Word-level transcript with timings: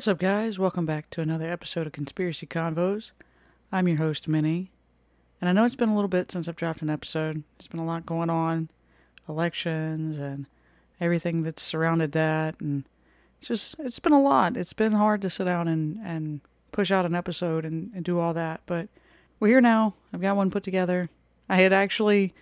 What's 0.00 0.08
up, 0.08 0.18
guys? 0.18 0.58
Welcome 0.58 0.86
back 0.86 1.10
to 1.10 1.20
another 1.20 1.52
episode 1.52 1.86
of 1.86 1.92
Conspiracy 1.92 2.46
Convos. 2.46 3.10
I'm 3.70 3.86
your 3.86 3.98
host, 3.98 4.26
Minnie, 4.28 4.70
and 5.42 5.50
I 5.50 5.52
know 5.52 5.66
it's 5.66 5.76
been 5.76 5.90
a 5.90 5.94
little 5.94 6.08
bit 6.08 6.32
since 6.32 6.48
I've 6.48 6.56
dropped 6.56 6.80
an 6.80 6.88
episode. 6.88 7.42
There's 7.58 7.66
been 7.66 7.80
a 7.80 7.84
lot 7.84 8.06
going 8.06 8.30
on, 8.30 8.70
elections 9.28 10.16
and 10.16 10.46
everything 11.02 11.42
that's 11.42 11.62
surrounded 11.62 12.12
that, 12.12 12.58
and 12.62 12.84
it's 13.36 13.48
just 13.48 13.76
it's 13.78 13.98
been 13.98 14.14
a 14.14 14.22
lot. 14.22 14.56
It's 14.56 14.72
been 14.72 14.92
hard 14.92 15.20
to 15.20 15.28
sit 15.28 15.44
down 15.44 15.68
and 15.68 15.98
and 16.02 16.40
push 16.72 16.90
out 16.90 17.04
an 17.04 17.14
episode 17.14 17.66
and, 17.66 17.90
and 17.94 18.02
do 18.02 18.18
all 18.18 18.32
that, 18.32 18.62
but 18.64 18.88
we're 19.38 19.48
here 19.48 19.60
now. 19.60 19.92
I've 20.14 20.22
got 20.22 20.34
one 20.34 20.50
put 20.50 20.62
together. 20.62 21.10
I 21.46 21.58
had 21.58 21.74
actually 21.74 22.32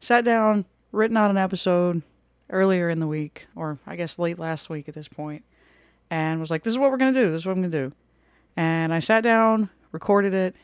sat 0.00 0.22
down, 0.22 0.66
written 0.92 1.16
out 1.16 1.30
an 1.30 1.38
episode 1.38 2.02
earlier 2.50 2.90
in 2.90 3.00
the 3.00 3.06
week, 3.06 3.46
or 3.56 3.78
I 3.86 3.96
guess 3.96 4.18
late 4.18 4.38
last 4.38 4.68
week 4.68 4.86
at 4.86 4.94
this 4.94 5.08
point 5.08 5.44
and 6.10 6.40
was 6.40 6.50
like, 6.50 6.62
this 6.62 6.72
is 6.72 6.78
what 6.78 6.90
we're 6.90 6.96
going 6.96 7.14
to 7.14 7.20
do. 7.20 7.30
This 7.30 7.42
is 7.42 7.46
what 7.46 7.52
I'm 7.52 7.62
going 7.62 7.70
to 7.70 7.88
do. 7.88 7.94
And 8.56 8.92
I 8.92 9.00
sat 9.00 9.22
down, 9.22 9.70
recorded 9.92 10.34
it, 10.34 10.54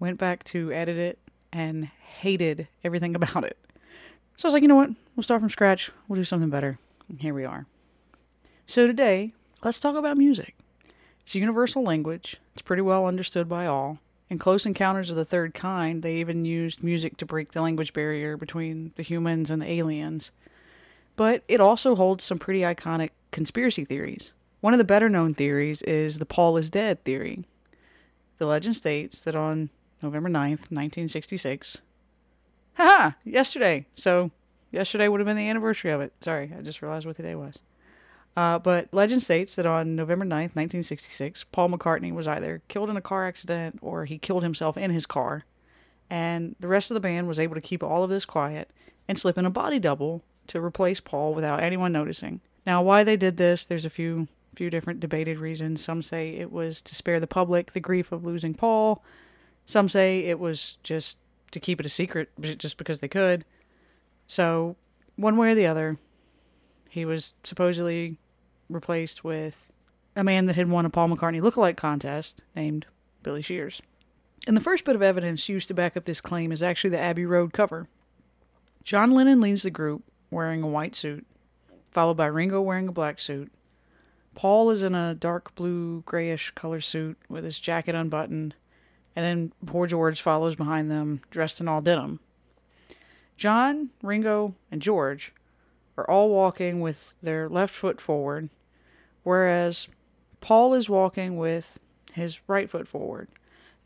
went 0.00 0.18
back 0.18 0.44
to 0.44 0.72
edit 0.72 0.96
it, 0.96 1.18
and 1.52 1.86
hated 1.86 2.68
everything 2.84 3.14
about 3.14 3.44
it. 3.44 3.58
So 4.36 4.46
I 4.46 4.48
was 4.48 4.54
like, 4.54 4.62
you 4.62 4.68
know 4.68 4.76
what? 4.76 4.90
We'll 5.16 5.24
start 5.24 5.40
from 5.40 5.50
scratch. 5.50 5.90
We'll 6.06 6.16
do 6.16 6.24
something 6.24 6.50
better. 6.50 6.78
And 7.08 7.20
here 7.20 7.34
we 7.34 7.44
are. 7.44 7.66
So 8.66 8.86
today, 8.86 9.32
let's 9.64 9.80
talk 9.80 9.96
about 9.96 10.16
music. 10.16 10.54
It's 11.24 11.34
a 11.34 11.40
universal 11.40 11.82
language, 11.82 12.38
it's 12.52 12.62
pretty 12.62 12.82
well 12.82 13.06
understood 13.06 13.48
by 13.48 13.66
all. 13.66 13.98
In 14.30 14.38
Close 14.38 14.66
Encounters 14.66 15.08
of 15.10 15.16
the 15.16 15.24
Third 15.24 15.54
Kind, 15.54 16.02
they 16.02 16.16
even 16.16 16.44
used 16.44 16.82
music 16.82 17.16
to 17.16 17.26
break 17.26 17.52
the 17.52 17.62
language 17.62 17.92
barrier 17.92 18.36
between 18.36 18.92
the 18.96 19.02
humans 19.02 19.50
and 19.50 19.60
the 19.60 19.70
aliens. 19.70 20.30
But 21.16 21.42
it 21.48 21.60
also 21.60 21.96
holds 21.96 22.24
some 22.24 22.38
pretty 22.38 22.60
iconic 22.60 23.10
conspiracy 23.30 23.84
theories. 23.84 24.32
One 24.60 24.74
of 24.74 24.78
the 24.78 24.84
better 24.84 25.08
known 25.08 25.34
theories 25.34 25.82
is 25.82 26.18
the 26.18 26.26
Paul 26.26 26.56
is 26.56 26.70
dead 26.70 27.04
theory. 27.04 27.44
The 28.38 28.46
legend 28.46 28.76
states 28.76 29.20
that 29.20 29.36
on 29.36 29.70
November 30.02 30.28
9th, 30.28 30.70
1966, 30.70 31.78
haha, 32.74 33.12
yesterday. 33.24 33.86
So, 33.94 34.30
yesterday 34.70 35.08
would 35.08 35.20
have 35.20 35.26
been 35.26 35.36
the 35.36 35.48
anniversary 35.48 35.90
of 35.90 36.00
it. 36.00 36.12
Sorry, 36.20 36.52
I 36.56 36.62
just 36.62 36.82
realized 36.82 37.06
what 37.06 37.16
today 37.16 37.34
was. 37.34 37.60
Uh, 38.36 38.58
but 38.58 38.88
legend 38.92 39.22
states 39.22 39.54
that 39.56 39.66
on 39.66 39.96
November 39.96 40.24
9th, 40.24 40.54
1966, 40.54 41.44
Paul 41.44 41.70
McCartney 41.70 42.12
was 42.12 42.28
either 42.28 42.62
killed 42.68 42.90
in 42.90 42.96
a 42.96 43.00
car 43.00 43.26
accident 43.26 43.78
or 43.82 44.04
he 44.04 44.18
killed 44.18 44.42
himself 44.42 44.76
in 44.76 44.90
his 44.90 45.06
car. 45.06 45.44
And 46.10 46.54
the 46.60 46.68
rest 46.68 46.90
of 46.90 46.94
the 46.94 47.00
band 47.00 47.26
was 47.26 47.40
able 47.40 47.54
to 47.54 47.60
keep 47.60 47.82
all 47.82 48.04
of 48.04 48.10
this 48.10 48.24
quiet 48.24 48.70
and 49.08 49.18
slip 49.18 49.38
in 49.38 49.46
a 49.46 49.50
body 49.50 49.78
double 49.78 50.22
to 50.48 50.64
replace 50.64 51.00
Paul 51.00 51.34
without 51.34 51.62
anyone 51.62 51.92
noticing. 51.92 52.40
Now, 52.64 52.82
why 52.82 53.02
they 53.02 53.16
did 53.16 53.36
this, 53.38 53.64
there's 53.64 53.84
a 53.84 53.90
few 53.90 54.28
few 54.54 54.70
different 54.70 55.00
debated 55.00 55.38
reasons. 55.38 55.82
Some 55.82 56.02
say 56.02 56.30
it 56.30 56.50
was 56.52 56.82
to 56.82 56.94
spare 56.94 57.20
the 57.20 57.26
public 57.26 57.72
the 57.72 57.80
grief 57.80 58.12
of 58.12 58.24
losing 58.24 58.54
Paul. 58.54 59.04
Some 59.66 59.88
say 59.88 60.20
it 60.20 60.38
was 60.38 60.78
just 60.82 61.18
to 61.50 61.60
keep 61.60 61.80
it 61.80 61.86
a 61.86 61.90
secret 61.90 62.30
just 62.40 62.76
because 62.76 63.00
they 63.00 63.08
could. 63.08 63.44
So, 64.26 64.76
one 65.16 65.36
way 65.36 65.52
or 65.52 65.54
the 65.54 65.66
other, 65.66 65.96
he 66.88 67.04
was 67.04 67.34
supposedly 67.44 68.18
replaced 68.68 69.24
with 69.24 69.72
a 70.14 70.24
man 70.24 70.46
that 70.46 70.56
had 70.56 70.68
won 70.68 70.84
a 70.84 70.90
Paul 70.90 71.08
McCartney 71.08 71.40
lookalike 71.40 71.76
contest 71.76 72.42
named 72.54 72.86
Billy 73.22 73.42
Shears. 73.42 73.80
And 74.46 74.56
the 74.56 74.62
first 74.62 74.84
bit 74.84 74.96
of 74.96 75.02
evidence 75.02 75.48
used 75.48 75.68
to 75.68 75.74
back 75.74 75.96
up 75.96 76.04
this 76.04 76.20
claim 76.20 76.52
is 76.52 76.62
actually 76.62 76.90
the 76.90 77.00
Abbey 77.00 77.26
Road 77.26 77.52
cover. 77.52 77.88
John 78.84 79.10
Lennon 79.12 79.40
leads 79.40 79.62
the 79.62 79.70
group 79.70 80.02
wearing 80.30 80.62
a 80.62 80.68
white 80.68 80.94
suit, 80.94 81.26
followed 81.90 82.16
by 82.16 82.26
Ringo 82.26 82.60
wearing 82.60 82.88
a 82.88 82.92
black 82.92 83.20
suit, 83.20 83.52
Paul 84.38 84.70
is 84.70 84.84
in 84.84 84.94
a 84.94 85.16
dark 85.16 85.52
blue, 85.56 86.04
grayish 86.06 86.52
color 86.52 86.80
suit 86.80 87.18
with 87.28 87.42
his 87.42 87.58
jacket 87.58 87.96
unbuttoned, 87.96 88.54
and 89.16 89.24
then 89.24 89.52
poor 89.66 89.88
George 89.88 90.22
follows 90.22 90.54
behind 90.54 90.88
them, 90.88 91.22
dressed 91.28 91.60
in 91.60 91.66
all 91.66 91.80
denim. 91.80 92.20
John, 93.36 93.90
Ringo, 94.00 94.54
and 94.70 94.80
George 94.80 95.32
are 95.96 96.08
all 96.08 96.30
walking 96.30 96.80
with 96.80 97.16
their 97.20 97.48
left 97.48 97.74
foot 97.74 98.00
forward, 98.00 98.48
whereas 99.24 99.88
Paul 100.40 100.72
is 100.72 100.88
walking 100.88 101.36
with 101.36 101.80
his 102.12 102.38
right 102.46 102.70
foot 102.70 102.86
forward. 102.86 103.26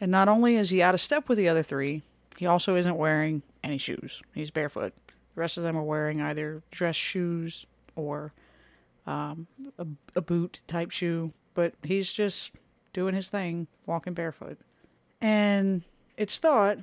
And 0.03 0.11
not 0.11 0.29
only 0.29 0.57
is 0.57 0.69
he 0.69 0.83
out 0.83 0.93
of 0.93 1.01
step 1.01 1.31
with 1.31 1.39
the 1.39 1.49
other 1.49 1.63
three, 1.63 2.03
he 2.37 2.45
also 2.45 2.77
isn't 2.77 2.99
wearing 2.99 3.41
any 3.65 3.79
shoes. 3.79 4.21
He's 4.35 4.51
barefoot. 4.51 4.93
The 5.07 5.41
rest 5.41 5.57
of 5.57 5.63
them 5.63 5.79
are 5.79 5.83
wearing 5.83 6.21
either 6.21 6.63
dress 6.71 6.97
shoes 6.97 7.65
or 7.97 8.35
um, 9.07 9.47
a, 9.79 9.87
a 10.17 10.21
boot 10.21 10.61
type 10.67 10.91
shoe, 10.91 11.33
but 11.55 11.75
he's 11.83 12.13
just 12.13 12.53
doing 12.93 13.15
his 13.15 13.29
thing, 13.29 13.67
walking 13.87 14.15
barefoot. 14.15 14.59
And 15.21 15.83
it's 16.17 16.39
thought 16.39 16.79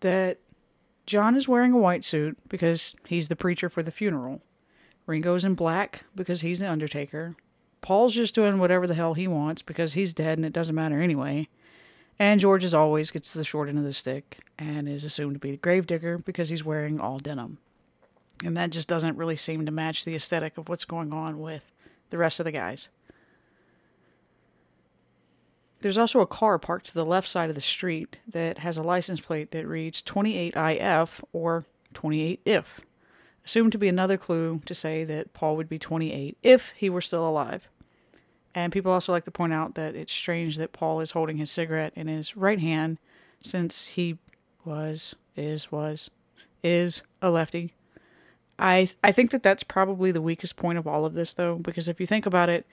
that 0.00 0.38
John 1.06 1.36
is 1.36 1.48
wearing 1.48 1.72
a 1.72 1.78
white 1.78 2.04
suit 2.04 2.36
because 2.48 2.94
he's 3.06 3.28
the 3.28 3.36
preacher 3.36 3.68
for 3.68 3.82
the 3.82 3.90
funeral. 3.90 4.42
Ringo's 5.06 5.44
in 5.44 5.54
black 5.54 6.04
because 6.14 6.40
he's 6.40 6.58
the 6.58 6.70
undertaker. 6.70 7.36
Paul's 7.80 8.14
just 8.14 8.34
doing 8.34 8.58
whatever 8.58 8.86
the 8.86 8.94
hell 8.94 9.14
he 9.14 9.28
wants 9.28 9.62
because 9.62 9.92
he's 9.92 10.12
dead 10.12 10.38
and 10.38 10.44
it 10.44 10.52
doesn't 10.52 10.74
matter 10.74 11.00
anyway. 11.00 11.48
And 12.18 12.40
George, 12.40 12.64
as 12.64 12.74
always, 12.74 13.10
gets 13.10 13.32
the 13.32 13.44
short 13.44 13.68
end 13.68 13.78
of 13.78 13.84
the 13.84 13.92
stick 13.92 14.40
and 14.58 14.88
is 14.88 15.04
assumed 15.04 15.34
to 15.34 15.38
be 15.38 15.52
the 15.52 15.56
gravedigger 15.58 16.18
because 16.18 16.48
he's 16.48 16.64
wearing 16.64 16.98
all 16.98 17.18
denim. 17.18 17.58
And 18.44 18.56
that 18.56 18.70
just 18.70 18.88
doesn't 18.88 19.16
really 19.16 19.36
seem 19.36 19.64
to 19.66 19.72
match 19.72 20.04
the 20.04 20.14
aesthetic 20.14 20.58
of 20.58 20.68
what's 20.68 20.84
going 20.84 21.12
on 21.12 21.40
with 21.40 21.72
the 22.10 22.18
rest 22.18 22.38
of 22.38 22.44
the 22.44 22.52
guys. 22.52 22.88
There's 25.80 25.98
also 25.98 26.20
a 26.20 26.26
car 26.26 26.58
parked 26.58 26.86
to 26.86 26.94
the 26.94 27.04
left 27.04 27.28
side 27.28 27.48
of 27.48 27.54
the 27.54 27.60
street 27.60 28.18
that 28.26 28.58
has 28.58 28.76
a 28.76 28.82
license 28.82 29.20
plate 29.20 29.50
that 29.50 29.66
reads 29.66 30.02
28IF 30.02 31.22
or 31.32 31.64
28IF, 31.94 32.78
assumed 33.44 33.72
to 33.72 33.78
be 33.78 33.88
another 33.88 34.16
clue 34.16 34.60
to 34.66 34.74
say 34.74 35.04
that 35.04 35.32
Paul 35.32 35.56
would 35.56 35.68
be 35.68 35.78
28 35.78 36.36
if 36.42 36.72
he 36.76 36.90
were 36.90 37.00
still 37.00 37.28
alive. 37.28 37.68
And 38.54 38.72
people 38.72 38.90
also 38.90 39.12
like 39.12 39.24
to 39.24 39.30
point 39.30 39.52
out 39.52 39.74
that 39.74 39.94
it's 39.94 40.12
strange 40.12 40.56
that 40.56 40.72
Paul 40.72 41.00
is 41.00 41.10
holding 41.10 41.36
his 41.36 41.50
cigarette 41.50 41.92
in 41.94 42.08
his 42.08 42.36
right 42.36 42.58
hand 42.58 42.98
since 43.42 43.84
he 43.84 44.18
was, 44.64 45.14
is, 45.36 45.70
was, 45.70 46.10
is 46.62 47.02
a 47.20 47.30
lefty. 47.30 47.74
I 48.58 48.90
I 49.02 49.12
think 49.12 49.30
that 49.30 49.42
that's 49.42 49.62
probably 49.62 50.12
the 50.12 50.22
weakest 50.22 50.56
point 50.56 50.78
of 50.78 50.86
all 50.86 51.04
of 51.04 51.14
this 51.14 51.34
though 51.34 51.56
because 51.56 51.88
if 51.88 52.00
you 52.00 52.06
think 52.06 52.26
about 52.26 52.48
it 52.48 52.66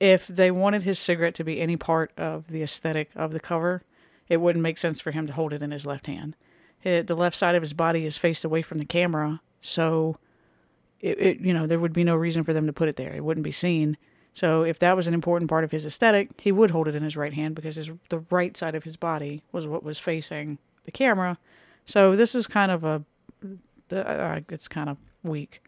if 0.00 0.26
they 0.26 0.50
wanted 0.50 0.82
his 0.82 0.98
cigarette 0.98 1.34
to 1.36 1.44
be 1.44 1.60
any 1.60 1.76
part 1.76 2.12
of 2.16 2.48
the 2.48 2.62
aesthetic 2.62 3.10
of 3.14 3.32
the 3.32 3.40
cover 3.40 3.82
it 4.28 4.40
wouldn't 4.40 4.62
make 4.62 4.78
sense 4.78 5.00
for 5.00 5.12
him 5.12 5.26
to 5.26 5.32
hold 5.32 5.52
it 5.52 5.62
in 5.62 5.70
his 5.70 5.86
left 5.86 6.06
hand. 6.06 6.34
It, 6.82 7.06
the 7.06 7.16
left 7.16 7.36
side 7.36 7.54
of 7.54 7.62
his 7.62 7.72
body 7.72 8.04
is 8.04 8.18
faced 8.18 8.44
away 8.44 8.62
from 8.62 8.78
the 8.78 8.84
camera 8.84 9.40
so 9.60 10.18
it, 11.00 11.18
it 11.18 11.40
you 11.40 11.54
know 11.54 11.66
there 11.66 11.80
would 11.80 11.92
be 11.92 12.04
no 12.04 12.16
reason 12.16 12.44
for 12.44 12.52
them 12.52 12.66
to 12.66 12.72
put 12.72 12.88
it 12.88 12.96
there. 12.96 13.14
It 13.14 13.24
wouldn't 13.24 13.44
be 13.44 13.52
seen. 13.52 13.96
So 14.34 14.64
if 14.64 14.80
that 14.80 14.96
was 14.96 15.06
an 15.06 15.14
important 15.14 15.48
part 15.48 15.64
of 15.64 15.70
his 15.70 15.86
aesthetic 15.86 16.30
he 16.38 16.52
would 16.52 16.70
hold 16.70 16.88
it 16.88 16.94
in 16.94 17.02
his 17.02 17.16
right 17.16 17.32
hand 17.32 17.54
because 17.54 17.76
his 17.76 17.90
the 18.10 18.24
right 18.30 18.56
side 18.56 18.74
of 18.74 18.84
his 18.84 18.96
body 18.96 19.42
was 19.52 19.66
what 19.66 19.82
was 19.82 19.98
facing 19.98 20.58
the 20.84 20.92
camera. 20.92 21.38
So 21.86 22.16
this 22.16 22.34
is 22.34 22.46
kind 22.46 22.70
of 22.70 22.84
a 22.84 23.02
the, 23.88 24.08
uh, 24.08 24.40
it's 24.48 24.68
kind 24.68 24.88
of 24.88 24.96
weak, 25.24 25.62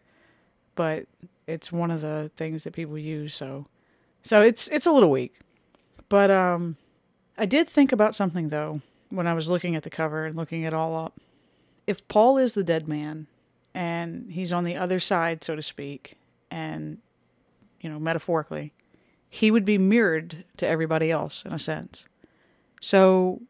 but 0.75 1.05
it's 1.47 1.71
one 1.71 1.91
of 1.91 2.01
the 2.01 2.31
things 2.37 2.63
that 2.63 2.73
people 2.73 2.97
use. 2.97 3.33
So, 3.35 3.67
so 4.23 4.41
it's 4.41 4.67
it's 4.69 4.85
a 4.85 4.91
little 4.91 5.11
weak, 5.11 5.35
but 6.09 6.31
um, 6.31 6.77
I 7.37 7.45
did 7.45 7.69
think 7.69 7.91
about 7.91 8.15
something 8.15 8.49
though 8.49 8.81
when 9.09 9.27
I 9.27 9.33
was 9.33 9.49
looking 9.49 9.75
at 9.75 9.83
the 9.83 9.89
cover 9.89 10.25
and 10.25 10.35
looking 10.35 10.63
it 10.63 10.73
all 10.73 10.95
up. 10.95 11.19
If 11.85 12.07
Paul 12.07 12.37
is 12.37 12.53
the 12.53 12.63
dead 12.63 12.87
man, 12.87 13.27
and 13.73 14.31
he's 14.31 14.51
on 14.51 14.63
the 14.63 14.75
other 14.75 14.99
side, 14.99 15.43
so 15.43 15.55
to 15.55 15.61
speak, 15.61 16.17
and 16.49 16.97
you 17.79 17.89
know 17.89 17.99
metaphorically, 17.99 18.73
he 19.29 19.51
would 19.51 19.65
be 19.65 19.77
mirrored 19.77 20.43
to 20.57 20.67
everybody 20.67 21.11
else 21.11 21.43
in 21.45 21.53
a 21.53 21.59
sense. 21.59 22.05
So, 22.81 23.41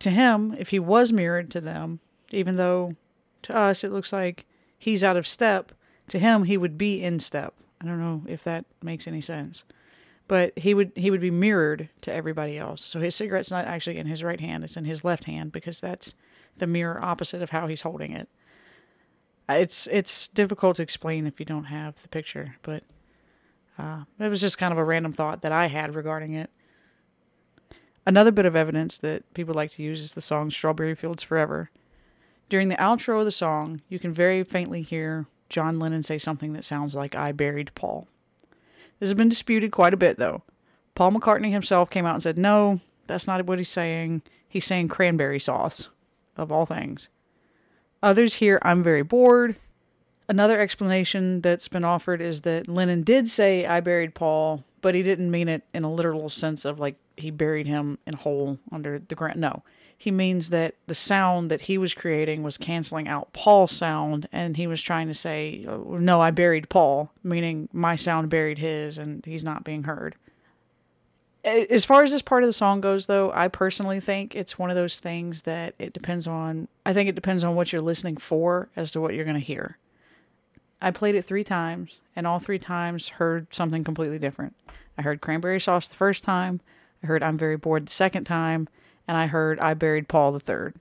to 0.00 0.10
him, 0.10 0.54
if 0.58 0.70
he 0.70 0.78
was 0.78 1.12
mirrored 1.12 1.50
to 1.52 1.60
them, 1.60 2.00
even 2.30 2.56
though 2.56 2.96
to 3.42 3.56
us 3.56 3.84
it 3.84 3.92
looks 3.92 4.12
like 4.12 4.44
he's 4.78 5.04
out 5.04 5.16
of 5.16 5.26
step, 5.26 5.72
to 6.08 6.18
him 6.18 6.44
he 6.44 6.56
would 6.56 6.78
be 6.78 7.02
in 7.02 7.20
step. 7.20 7.54
I 7.80 7.86
don't 7.86 8.00
know 8.00 8.22
if 8.26 8.42
that 8.44 8.64
makes 8.82 9.06
any 9.06 9.20
sense. 9.20 9.64
But 10.26 10.58
he 10.58 10.74
would 10.74 10.92
he 10.94 11.10
would 11.10 11.20
be 11.20 11.30
mirrored 11.30 11.88
to 12.02 12.12
everybody 12.12 12.58
else. 12.58 12.84
So 12.84 13.00
his 13.00 13.14
cigarette's 13.14 13.50
not 13.50 13.64
actually 13.64 13.98
in 13.98 14.06
his 14.06 14.22
right 14.22 14.40
hand, 14.40 14.62
it's 14.62 14.76
in 14.76 14.84
his 14.84 15.04
left 15.04 15.24
hand 15.24 15.52
because 15.52 15.80
that's 15.80 16.14
the 16.58 16.66
mirror 16.66 17.02
opposite 17.02 17.42
of 17.42 17.50
how 17.50 17.66
he's 17.66 17.80
holding 17.80 18.12
it. 18.12 18.28
It's 19.48 19.86
it's 19.86 20.28
difficult 20.28 20.76
to 20.76 20.82
explain 20.82 21.26
if 21.26 21.40
you 21.40 21.46
don't 21.46 21.64
have 21.64 22.00
the 22.02 22.08
picture, 22.08 22.56
but 22.62 22.82
uh, 23.78 24.02
it 24.18 24.28
was 24.28 24.40
just 24.40 24.58
kind 24.58 24.72
of 24.72 24.78
a 24.78 24.84
random 24.84 25.12
thought 25.12 25.40
that 25.42 25.52
I 25.52 25.68
had 25.68 25.94
regarding 25.94 26.34
it. 26.34 26.50
Another 28.04 28.30
bit 28.30 28.46
of 28.46 28.56
evidence 28.56 28.98
that 28.98 29.32
people 29.34 29.54
like 29.54 29.70
to 29.72 29.82
use 29.82 30.02
is 30.02 30.14
the 30.14 30.20
song 30.20 30.50
Strawberry 30.50 30.94
Fields 30.94 31.22
Forever. 31.22 31.70
During 32.48 32.68
the 32.68 32.76
outro 32.76 33.18
of 33.18 33.24
the 33.24 33.32
song, 33.32 33.82
you 33.88 33.98
can 33.98 34.14
very 34.14 34.42
faintly 34.42 34.82
hear 34.82 35.26
John 35.48 35.76
Lennon 35.76 36.02
say 36.02 36.18
something 36.18 36.52
that 36.54 36.64
sounds 36.64 36.94
like 36.94 37.14
I 37.14 37.32
buried 37.32 37.74
Paul. 37.74 38.08
This 38.98 39.08
has 39.08 39.14
been 39.14 39.28
disputed 39.28 39.70
quite 39.70 39.94
a 39.94 39.98
bit, 39.98 40.18
though. 40.18 40.42
Paul 40.94 41.12
McCartney 41.12 41.52
himself 41.52 41.90
came 41.90 42.06
out 42.06 42.14
and 42.14 42.22
said, 42.22 42.38
no, 42.38 42.80
that's 43.06 43.26
not 43.26 43.44
what 43.46 43.58
he's 43.58 43.68
saying. 43.68 44.22
He's 44.48 44.64
saying 44.64 44.88
cranberry 44.88 45.38
sauce, 45.38 45.88
of 46.36 46.50
all 46.50 46.66
things. 46.66 47.08
Others 48.02 48.34
hear, 48.34 48.58
I'm 48.62 48.82
very 48.82 49.02
bored. 49.02 49.56
Another 50.28 50.60
explanation 50.60 51.40
that's 51.40 51.68
been 51.68 51.84
offered 51.84 52.20
is 52.20 52.42
that 52.42 52.68
Lennon 52.68 53.02
did 53.02 53.30
say, 53.30 53.66
I 53.66 53.80
buried 53.80 54.14
Paul, 54.14 54.64
but 54.80 54.94
he 54.94 55.02
didn't 55.02 55.30
mean 55.30 55.48
it 55.48 55.62
in 55.72 55.84
a 55.84 55.92
literal 55.92 56.28
sense 56.28 56.64
of 56.64 56.78
like 56.80 56.96
he 57.16 57.30
buried 57.30 57.66
him 57.66 57.98
in 58.06 58.14
a 58.14 58.18
hole 58.18 58.58
under 58.70 58.98
the 58.98 59.14
ground. 59.14 59.40
No, 59.40 59.62
he 60.00 60.12
means 60.12 60.50
that 60.50 60.76
the 60.86 60.94
sound 60.94 61.50
that 61.50 61.62
he 61.62 61.76
was 61.76 61.92
creating 61.92 62.44
was 62.44 62.56
canceling 62.56 63.08
out 63.08 63.32
Paul's 63.32 63.72
sound, 63.72 64.28
and 64.30 64.56
he 64.56 64.68
was 64.68 64.80
trying 64.80 65.08
to 65.08 65.14
say, 65.14 65.66
oh, 65.68 65.98
No, 65.98 66.20
I 66.20 66.30
buried 66.30 66.68
Paul, 66.68 67.10
meaning 67.24 67.68
my 67.72 67.96
sound 67.96 68.30
buried 68.30 68.58
his, 68.58 68.96
and 68.96 69.26
he's 69.26 69.42
not 69.42 69.64
being 69.64 69.82
heard. 69.82 70.14
As 71.44 71.84
far 71.84 72.04
as 72.04 72.12
this 72.12 72.22
part 72.22 72.44
of 72.44 72.48
the 72.48 72.52
song 72.52 72.80
goes, 72.80 73.06
though, 73.06 73.32
I 73.32 73.48
personally 73.48 73.98
think 73.98 74.36
it's 74.36 74.58
one 74.58 74.70
of 74.70 74.76
those 74.76 75.00
things 75.00 75.42
that 75.42 75.74
it 75.80 75.92
depends 75.92 76.28
on. 76.28 76.68
I 76.86 76.92
think 76.92 77.08
it 77.08 77.14
depends 77.14 77.42
on 77.42 77.56
what 77.56 77.72
you're 77.72 77.82
listening 77.82 78.18
for 78.18 78.68
as 78.76 78.92
to 78.92 79.00
what 79.00 79.14
you're 79.14 79.24
going 79.24 79.34
to 79.34 79.40
hear. 79.40 79.78
I 80.80 80.92
played 80.92 81.16
it 81.16 81.22
three 81.24 81.44
times, 81.44 82.00
and 82.14 82.24
all 82.24 82.38
three 82.38 82.58
times 82.60 83.08
heard 83.08 83.52
something 83.52 83.82
completely 83.82 84.20
different. 84.20 84.54
I 84.96 85.02
heard 85.02 85.20
cranberry 85.20 85.58
sauce 85.58 85.88
the 85.88 85.96
first 85.96 86.22
time, 86.22 86.60
I 87.02 87.06
heard 87.06 87.24
I'm 87.24 87.38
very 87.38 87.56
bored 87.56 87.86
the 87.86 87.92
second 87.92 88.24
time, 88.24 88.68
and 89.08 89.16
I 89.16 89.26
heard 89.26 89.58
I 89.58 89.74
buried 89.74 90.06
Paul 90.06 90.30
the 90.30 90.38
third. 90.40 90.76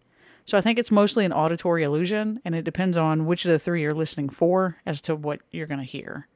So 0.45 0.57
I 0.57 0.61
think 0.61 0.77
it's 0.77 0.91
mostly 0.91 1.25
an 1.25 1.33
auditory 1.33 1.83
illusion, 1.83 2.41
and 2.45 2.53
it 2.53 2.63
depends 2.63 2.95
on 2.95 3.25
which 3.25 3.43
of 3.43 3.51
the 3.51 3.59
three 3.59 3.81
you're 3.81 3.91
listening 3.91 4.29
for 4.29 4.77
as 4.85 5.01
to 5.01 5.15
what 5.15 5.41
you're 5.51 5.67
going 5.67 5.79
to 5.79 5.85
hear. 5.85 6.27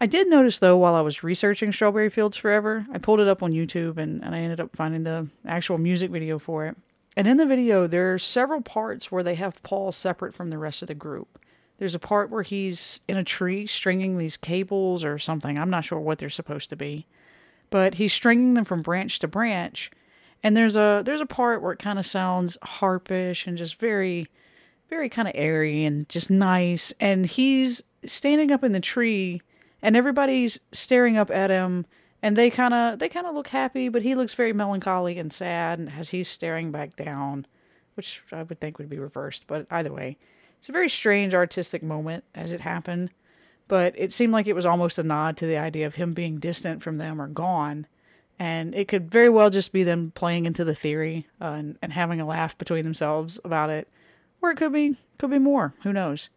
I 0.00 0.06
did 0.06 0.28
notice 0.28 0.58
though 0.58 0.76
while 0.76 0.94
I 0.94 1.00
was 1.00 1.24
researching 1.24 1.72
Strawberry 1.72 2.08
Fields 2.08 2.36
Forever, 2.36 2.86
I 2.92 2.98
pulled 2.98 3.20
it 3.20 3.26
up 3.26 3.42
on 3.42 3.52
YouTube 3.52 3.96
and, 3.96 4.22
and 4.22 4.34
I 4.34 4.38
ended 4.38 4.60
up 4.60 4.76
finding 4.76 5.02
the 5.02 5.28
actual 5.46 5.76
music 5.76 6.10
video 6.10 6.38
for 6.38 6.66
it. 6.66 6.76
And 7.16 7.26
in 7.26 7.36
the 7.36 7.46
video, 7.46 7.88
there 7.88 8.14
are 8.14 8.18
several 8.18 8.60
parts 8.60 9.10
where 9.10 9.24
they 9.24 9.34
have 9.34 9.62
Paul 9.64 9.90
separate 9.90 10.34
from 10.34 10.50
the 10.50 10.58
rest 10.58 10.82
of 10.82 10.88
the 10.88 10.94
group. 10.94 11.40
There's 11.78 11.96
a 11.96 12.00
part 12.00 12.30
where 12.30 12.44
he's 12.44 13.00
in 13.08 13.16
a 13.16 13.24
tree 13.24 13.66
stringing 13.66 14.18
these 14.18 14.36
cables 14.36 15.04
or 15.04 15.18
something. 15.18 15.58
I'm 15.58 15.70
not 15.70 15.84
sure 15.84 15.98
what 15.98 16.18
they're 16.18 16.30
supposed 16.30 16.70
to 16.70 16.76
be. 16.76 17.06
But 17.70 17.94
he's 17.94 18.12
stringing 18.12 18.54
them 18.54 18.64
from 18.64 18.82
branch 18.82 19.18
to 19.18 19.28
branch. 19.28 19.90
And 20.42 20.56
there's 20.56 20.76
a 20.76 21.02
there's 21.04 21.20
a 21.20 21.26
part 21.26 21.62
where 21.62 21.72
it 21.72 21.78
kind 21.78 21.98
of 21.98 22.06
sounds 22.06 22.56
harpish 22.62 23.46
and 23.46 23.58
just 23.58 23.78
very 23.78 24.28
very 24.88 25.08
kind 25.08 25.28
of 25.28 25.34
airy 25.36 25.84
and 25.84 26.08
just 26.08 26.30
nice 26.30 26.94
and 26.98 27.26
he's 27.26 27.82
standing 28.06 28.50
up 28.50 28.64
in 28.64 28.72
the 28.72 28.80
tree 28.80 29.42
and 29.82 29.96
everybody's 29.96 30.58
staring 30.72 31.18
up 31.18 31.30
at 31.30 31.50
him 31.50 31.84
and 32.22 32.36
they 32.36 32.48
kind 32.48 32.72
of 32.72 32.98
they 32.98 33.08
kind 33.08 33.26
of 33.26 33.34
look 33.34 33.48
happy 33.48 33.90
but 33.90 34.00
he 34.00 34.14
looks 34.14 34.32
very 34.32 34.54
melancholy 34.54 35.18
and 35.18 35.30
sad 35.30 35.92
as 35.98 36.08
he's 36.08 36.26
staring 36.26 36.70
back 36.70 36.96
down 36.96 37.46
which 37.96 38.22
I 38.32 38.44
would 38.44 38.60
think 38.60 38.78
would 38.78 38.88
be 38.88 38.98
reversed 38.98 39.44
but 39.46 39.66
either 39.70 39.92
way 39.92 40.16
it's 40.58 40.68
a 40.68 40.72
very 40.72 40.88
strange 40.88 41.34
artistic 41.34 41.82
moment 41.82 42.24
as 42.34 42.52
it 42.52 42.60
happened, 42.60 43.10
but 43.68 43.94
it 43.96 44.12
seemed 44.12 44.32
like 44.32 44.46
it 44.46 44.54
was 44.54 44.66
almost 44.66 44.98
a 44.98 45.02
nod 45.02 45.36
to 45.38 45.46
the 45.46 45.56
idea 45.56 45.86
of 45.86 45.94
him 45.94 46.14
being 46.14 46.38
distant 46.38 46.82
from 46.82 46.98
them 46.98 47.20
or 47.20 47.28
gone. 47.28 47.86
And 48.38 48.74
it 48.74 48.86
could 48.86 49.10
very 49.10 49.28
well 49.28 49.50
just 49.50 49.72
be 49.72 49.82
them 49.82 50.12
playing 50.14 50.46
into 50.46 50.64
the 50.64 50.74
theory 50.74 51.26
uh, 51.40 51.56
and, 51.56 51.78
and 51.82 51.92
having 51.92 52.20
a 52.20 52.26
laugh 52.26 52.56
between 52.56 52.84
themselves 52.84 53.38
about 53.44 53.70
it. 53.70 53.88
Or 54.40 54.50
it 54.50 54.56
could 54.56 54.72
be 54.72 54.96
could 55.18 55.30
be 55.30 55.38
more. 55.38 55.74
Who 55.82 55.92
knows? 55.92 56.28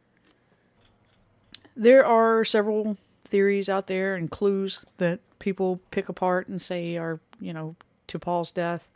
There 1.75 2.05
are 2.05 2.43
several 2.43 2.97
theories 3.23 3.69
out 3.69 3.87
there 3.87 4.15
and 4.15 4.31
clues 4.31 4.79
that 4.97 5.19
people 5.37 5.79
pick 5.91 6.09
apart 6.09 6.47
and 6.47 6.59
say 6.61 6.97
are, 6.97 7.19
you 7.39 7.53
know, 7.53 7.75
to 8.07 8.17
Paul's 8.17 8.51
death. 8.51 8.87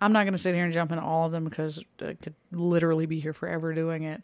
I'm 0.00 0.12
not 0.12 0.24
going 0.24 0.32
to 0.32 0.38
sit 0.38 0.54
here 0.54 0.64
and 0.64 0.72
jump 0.72 0.92
into 0.92 1.02
all 1.02 1.26
of 1.26 1.32
them 1.32 1.44
because 1.44 1.82
I 2.00 2.14
could 2.14 2.34
literally 2.52 3.06
be 3.06 3.18
here 3.18 3.32
forever 3.32 3.74
doing 3.74 4.04
it 4.04 4.22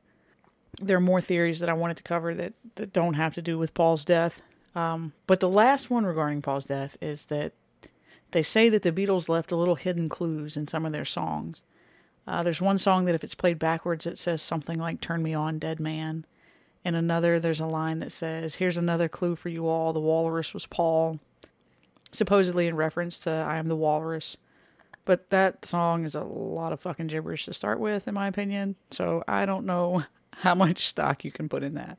there 0.81 0.97
are 0.97 1.01
more 1.01 1.21
theories 1.21 1.61
that 1.61 1.69
I 1.69 1.75
wanted 1.75 1.97
to 1.99 2.03
cover 2.03 2.35
that, 2.35 2.55
that 2.77 2.93
don't 2.93 3.15
have 3.15 3.35
to 3.35 3.43
do 3.43 3.59
with 3.59 3.75
Paul's 3.75 4.05
death. 4.05 4.43
Um, 4.75 5.13
but 5.27 5.41
the 5.41 5.49
last 5.49 5.91
one 5.91 6.07
regarding 6.07 6.41
Paul's 6.41 6.67
death 6.67 6.97
is 7.01 7.27
that 7.27 7.53
they 8.33 8.43
say 8.43 8.69
that 8.69 8.83
the 8.83 8.93
Beatles 8.93 9.29
left 9.29 9.53
a 9.53 9.57
little 9.57 9.77
hidden 9.77 10.09
clues 10.09 10.57
in 10.57 10.69
some 10.69 10.85
of 10.85 10.93
their 10.93 11.05
songs. 11.05 11.63
Uh, 12.27 12.43
there's 12.43 12.61
one 12.61 12.79
song 12.79 13.05
that 13.05 13.15
if 13.15 13.25
it's 13.25 13.35
played 13.35 13.59
backwards, 13.59 14.07
it 14.07 14.19
says 14.19 14.43
something 14.43 14.79
like 14.79 15.01
"Turn 15.01 15.23
me 15.23 15.35
on, 15.35 15.59
dead 15.59 15.81
man." 15.81 16.25
In 16.85 16.95
another, 16.95 17.39
there's 17.39 17.61
a 17.61 17.67
line 17.67 18.01
that 18.01 18.13
says, 18.13 18.57
"Here's 18.57 18.77
another 18.77 19.09
clue 19.09 19.37
for 19.37 19.49
you 19.49 19.69
all: 19.69 19.93
the 19.93 20.01
walrus 20.01 20.55
was 20.55 20.67
Paul," 20.67 21.21
supposedly 22.11 22.67
in 22.67 22.77
reference 22.77 23.19
to 23.21 23.31
"I 23.31 23.57
am 23.59 23.69
the 23.69 23.77
walrus." 23.77 24.37
But 25.05 25.31
that 25.31 25.65
song 25.65 26.05
is 26.05 26.15
a 26.15 26.23
lot 26.23 26.73
of 26.73 26.81
fucking 26.81 27.09
gibberish 27.09 27.47
to 27.47 27.55
start 27.55 27.81
with, 27.81 28.07
in 28.07 28.15
my 28.15 28.29
opinion. 28.29 28.77
So 28.91 29.25
I 29.27 29.47
don't 29.47 29.67
know 29.67 30.05
how 30.39 30.55
much 30.55 30.87
stock 30.87 31.25
you 31.25 31.33
can 31.33 31.49
put 31.49 31.63
in 31.63 31.75
that. 31.75 31.99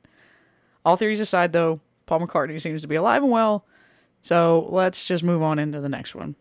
All 0.86 0.98
theories 0.98 1.20
aside, 1.20 1.52
though, 1.54 1.82
Paul 2.06 2.22
McCartney 2.22 2.60
seems 2.60 2.82
to 2.82 2.88
be 2.88 2.96
alive 2.96 3.24
and 3.24 3.32
well, 3.32 3.66
so 4.24 4.68
let's 4.72 5.06
just 5.06 5.24
move 5.24 5.42
on 5.44 5.60
into 5.60 5.80
the 5.80 5.90
next 5.90 6.16
one. 6.16 6.36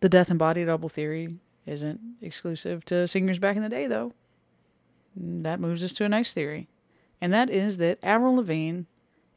The 0.00 0.08
death 0.08 0.28
and 0.28 0.38
body 0.38 0.64
double 0.64 0.88
theory 0.88 1.36
isn't 1.64 2.00
exclusive 2.20 2.84
to 2.86 3.06
singers 3.06 3.38
back 3.38 3.56
in 3.56 3.62
the 3.62 3.68
day, 3.68 3.86
though. 3.86 4.12
That 5.16 5.60
moves 5.60 5.82
us 5.82 5.94
to 5.94 6.04
a 6.04 6.08
next 6.08 6.34
theory, 6.34 6.68
and 7.20 7.32
that 7.32 7.48
is 7.48 7.78
that 7.78 7.98
Avril 8.02 8.36
Lavigne 8.36 8.82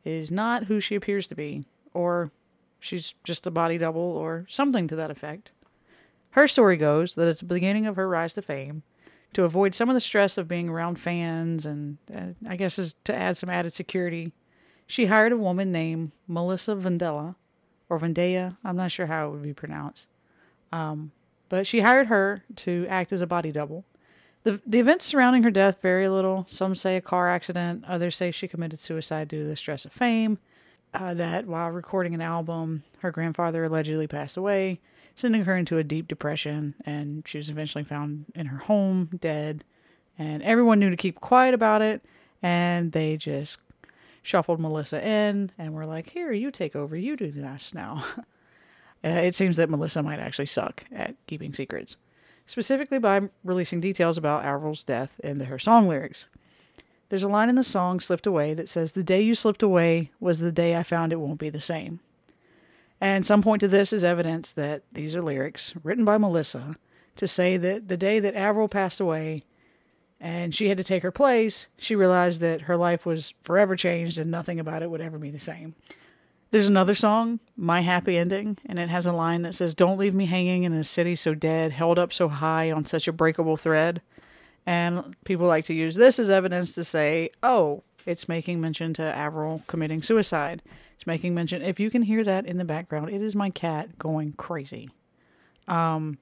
is 0.04 0.32
not 0.32 0.66
who 0.66 0.80
she 0.80 0.96
appears 0.96 1.28
to 1.28 1.36
be, 1.36 1.66
or 1.94 2.32
she's 2.80 3.16
just 3.24 3.48
a 3.48 3.52
body 3.52 3.78
double, 3.78 4.02
or 4.02 4.46
something 4.50 4.88
to 4.88 4.96
that 4.96 5.12
effect. 5.12 5.52
Her 6.32 6.48
story 6.48 6.78
goes 6.78 7.16
that 7.16 7.28
at 7.28 7.40
the 7.40 7.46
beginning 7.46 7.86
of 7.86 7.96
her 7.96 8.10
rise 8.10 8.34
to 8.34 8.42
fame, 8.42 8.84
to 9.34 9.44
avoid 9.44 9.76
some 9.76 9.90
of 9.90 9.94
the 9.94 10.00
stress 10.00 10.38
of 10.38 10.48
being 10.48 10.70
around 10.70 11.00
fans 11.00 11.66
and 11.66 11.98
uh, 12.14 12.34
I 12.48 12.56
guess 12.56 12.80
is 12.80 12.96
to 13.04 13.16
add 13.16 13.38
some 13.38 13.50
added 13.50 13.74
security. 13.74 14.32
She 14.88 15.08
hired 15.08 15.32
a 15.32 15.38
woman 15.38 15.72
named 15.72 16.12
Melissa 16.28 16.76
Vandella 16.76 17.36
or 17.90 18.00
Vendea. 18.00 18.58
I'm 18.64 18.76
not 18.76 18.92
sure 18.92 19.06
how 19.06 19.28
it 19.28 19.32
would 19.32 19.44
be 19.44 19.54
pronounced. 19.54 20.08
Um, 20.72 21.12
but 21.50 21.68
she 21.68 21.82
hired 21.82 22.08
her 22.08 22.44
to 22.58 22.86
act 22.90 23.14
as 23.14 23.22
a 23.22 23.28
body 23.28 23.52
double. 23.52 23.86
The, 24.44 24.60
the 24.66 24.80
events 24.80 25.06
surrounding 25.06 25.44
her 25.44 25.52
death 25.52 25.82
vary 25.82 26.06
a 26.06 26.12
little. 26.12 26.46
Some 26.50 26.76
say 26.76 26.98
a 26.98 27.02
car 27.02 27.30
accident, 27.30 27.86
others 27.88 28.16
say 28.16 28.32
she 28.32 28.48
committed 28.48 28.80
suicide 28.80 29.30
due 29.30 29.40
to 29.40 29.48
the 29.48 29.56
stress 29.56 29.86
of 29.86 29.94
fame. 29.94 30.40
Uh, 30.94 31.14
that 31.14 31.48
while 31.48 31.70
recording 31.70 32.14
an 32.14 32.22
album, 32.22 32.84
her 33.00 33.12
grandfather 33.12 33.64
allegedly 33.64 34.06
passed 34.06 34.38
away 34.38 34.80
sending 35.16 35.46
her 35.46 35.56
into 35.56 35.78
a 35.78 35.84
deep 35.84 36.08
depression. 36.08 36.76
And 36.86 37.28
she 37.28 37.38
was 37.38 37.50
eventually 37.50 37.84
found 37.84 38.26
in 38.36 38.48
her 38.48 38.58
home, 38.58 39.10
dead. 39.20 39.64
And 40.18 40.44
everyone 40.44 40.80
knew 40.80 40.90
to 40.90 40.98
keep 40.98 41.20
quiet 41.20 41.54
about 41.54 41.82
it. 41.82 42.02
And 42.42 42.92
they 42.92 43.18
just 43.18 43.60
shuffled 44.24 44.60
Melissa 44.60 45.06
in 45.06 45.52
and 45.58 45.76
were 45.76 45.86
like, 45.86 46.10
Here, 46.10 46.32
you 46.32 46.50
take 46.50 46.76
over. 46.76 46.98
You 46.98 47.16
do 47.16 47.30
this 47.30 47.74
now. 47.76 48.04
uh, 48.18 49.10
it 49.10 49.36
seems 49.36 49.58
that 49.58 49.70
Melissa 49.70 50.02
might 50.02 50.20
actually 50.20 50.48
suck 50.48 50.86
at 50.92 51.16
keeping 51.28 51.54
secrets, 51.54 51.98
specifically 52.48 52.98
by 52.98 53.30
releasing 53.44 53.80
details 53.80 54.18
about 54.18 54.44
Avril's 54.44 54.84
death 54.84 55.20
into 55.20 55.46
her 55.46 55.60
song 55.60 55.88
lyrics. 55.88 56.26
There's 57.10 57.22
a 57.22 57.30
line 57.30 57.50
in 57.50 57.56
the 57.56 57.64
song 57.64 58.00
Slipped 58.00 58.26
Away 58.26 58.56
that 58.56 58.70
says, 58.70 58.94
The 58.94 59.04
day 59.04 59.22
you 59.22 59.36
slipped 59.36 59.62
away 59.62 60.10
was 60.20 60.40
the 60.40 60.52
day 60.52 60.76
I 60.76 60.82
found 60.82 61.14
it 61.14 61.20
won't 61.20 61.40
be 61.40 61.52
the 61.52 61.60
same. 61.60 62.00
And 63.00 63.26
some 63.26 63.44
point 63.44 63.60
to 63.60 63.68
this 63.68 63.94
is 63.94 64.04
evidence 64.04 64.52
that 64.54 64.84
these 64.92 65.16
are 65.16 65.22
lyrics 65.22 65.74
written 65.84 66.06
by 66.06 66.18
Melissa 66.18 66.78
to 67.18 67.28
say 67.28 67.58
that 67.58 67.88
the 67.88 67.98
day 67.98 68.20
that 68.20 68.34
Avril 68.34 68.68
passed 68.68 69.00
away 69.00 69.44
and 70.24 70.56
she 70.56 70.70
had 70.70 70.78
to 70.78 70.86
take 70.86 71.04
her 71.04 71.12
place, 71.12 71.68
she 71.78 71.98
realized 71.98 72.40
that 72.40 72.62
her 72.62 72.78
life 72.78 73.06
was 73.06 73.34
forever 73.44 73.76
changed 73.76 74.18
and 74.18 74.32
nothing 74.32 74.58
about 74.58 74.82
it 74.82 74.90
would 74.90 75.02
ever 75.02 75.20
be 75.20 75.30
the 75.30 75.38
same. 75.38 75.76
There's 76.50 76.70
another 76.70 76.96
song, 76.96 77.42
My 77.58 77.82
Happy 77.82 78.18
Ending, 78.18 78.58
and 78.66 78.80
it 78.80 78.88
has 78.88 79.06
a 79.06 79.12
line 79.12 79.42
that 79.42 79.54
says, 79.54 79.76
Don't 79.76 79.98
leave 79.98 80.16
me 80.16 80.26
hanging 80.26 80.64
in 80.64 80.72
a 80.72 80.84
city 80.86 81.18
so 81.18 81.36
dead, 81.36 81.74
held 81.74 82.00
up 82.00 82.14
so 82.14 82.30
high 82.30 82.72
on 82.72 82.86
such 82.86 83.10
a 83.10 83.12
breakable 83.12 83.58
thread. 83.58 84.02
And 84.66 85.14
people 85.26 85.46
like 85.46 85.66
to 85.66 85.74
use 85.74 85.96
this 85.96 86.20
as 86.20 86.30
evidence 86.30 86.74
to 86.76 86.86
say, 86.86 87.30
oh, 87.42 87.84
it's 88.06 88.30
making 88.30 88.62
mention 88.62 88.94
to 88.94 89.04
Avril 89.04 89.62
committing 89.68 90.02
suicide. 90.02 90.62
It's 90.96 91.06
making 91.06 91.34
mention. 91.34 91.62
If 91.62 91.82
you 91.82 91.90
can 91.90 92.04
hear 92.04 92.24
that 92.24 92.46
in 92.46 92.56
the 92.56 92.64
background, 92.64 93.10
it 93.10 93.22
is 93.22 93.36
my 93.36 93.50
cat 93.50 94.00
going 94.00 94.34
crazy. 94.34 94.90
Um, 95.68 96.18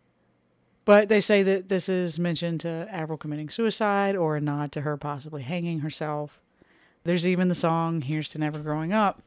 but 0.85 1.09
they 1.09 1.21
say 1.21 1.43
that 1.43 1.69
this 1.69 1.87
is 1.87 2.19
mentioned 2.19 2.59
to 2.61 2.87
Avril 2.91 3.17
committing 3.17 3.49
suicide 3.49 4.15
or 4.15 4.35
a 4.35 4.41
nod 4.41 4.71
to 4.73 4.81
her 4.81 4.97
possibly 4.97 5.43
hanging 5.43 5.79
herself. 5.79 6.39
There's 7.03 7.27
even 7.27 7.47
the 7.47 7.55
song 7.55 8.01
"Here's 8.01 8.29
to 8.31 8.39
Never 8.39 8.59
Growing 8.59 8.93
Up," 8.93 9.21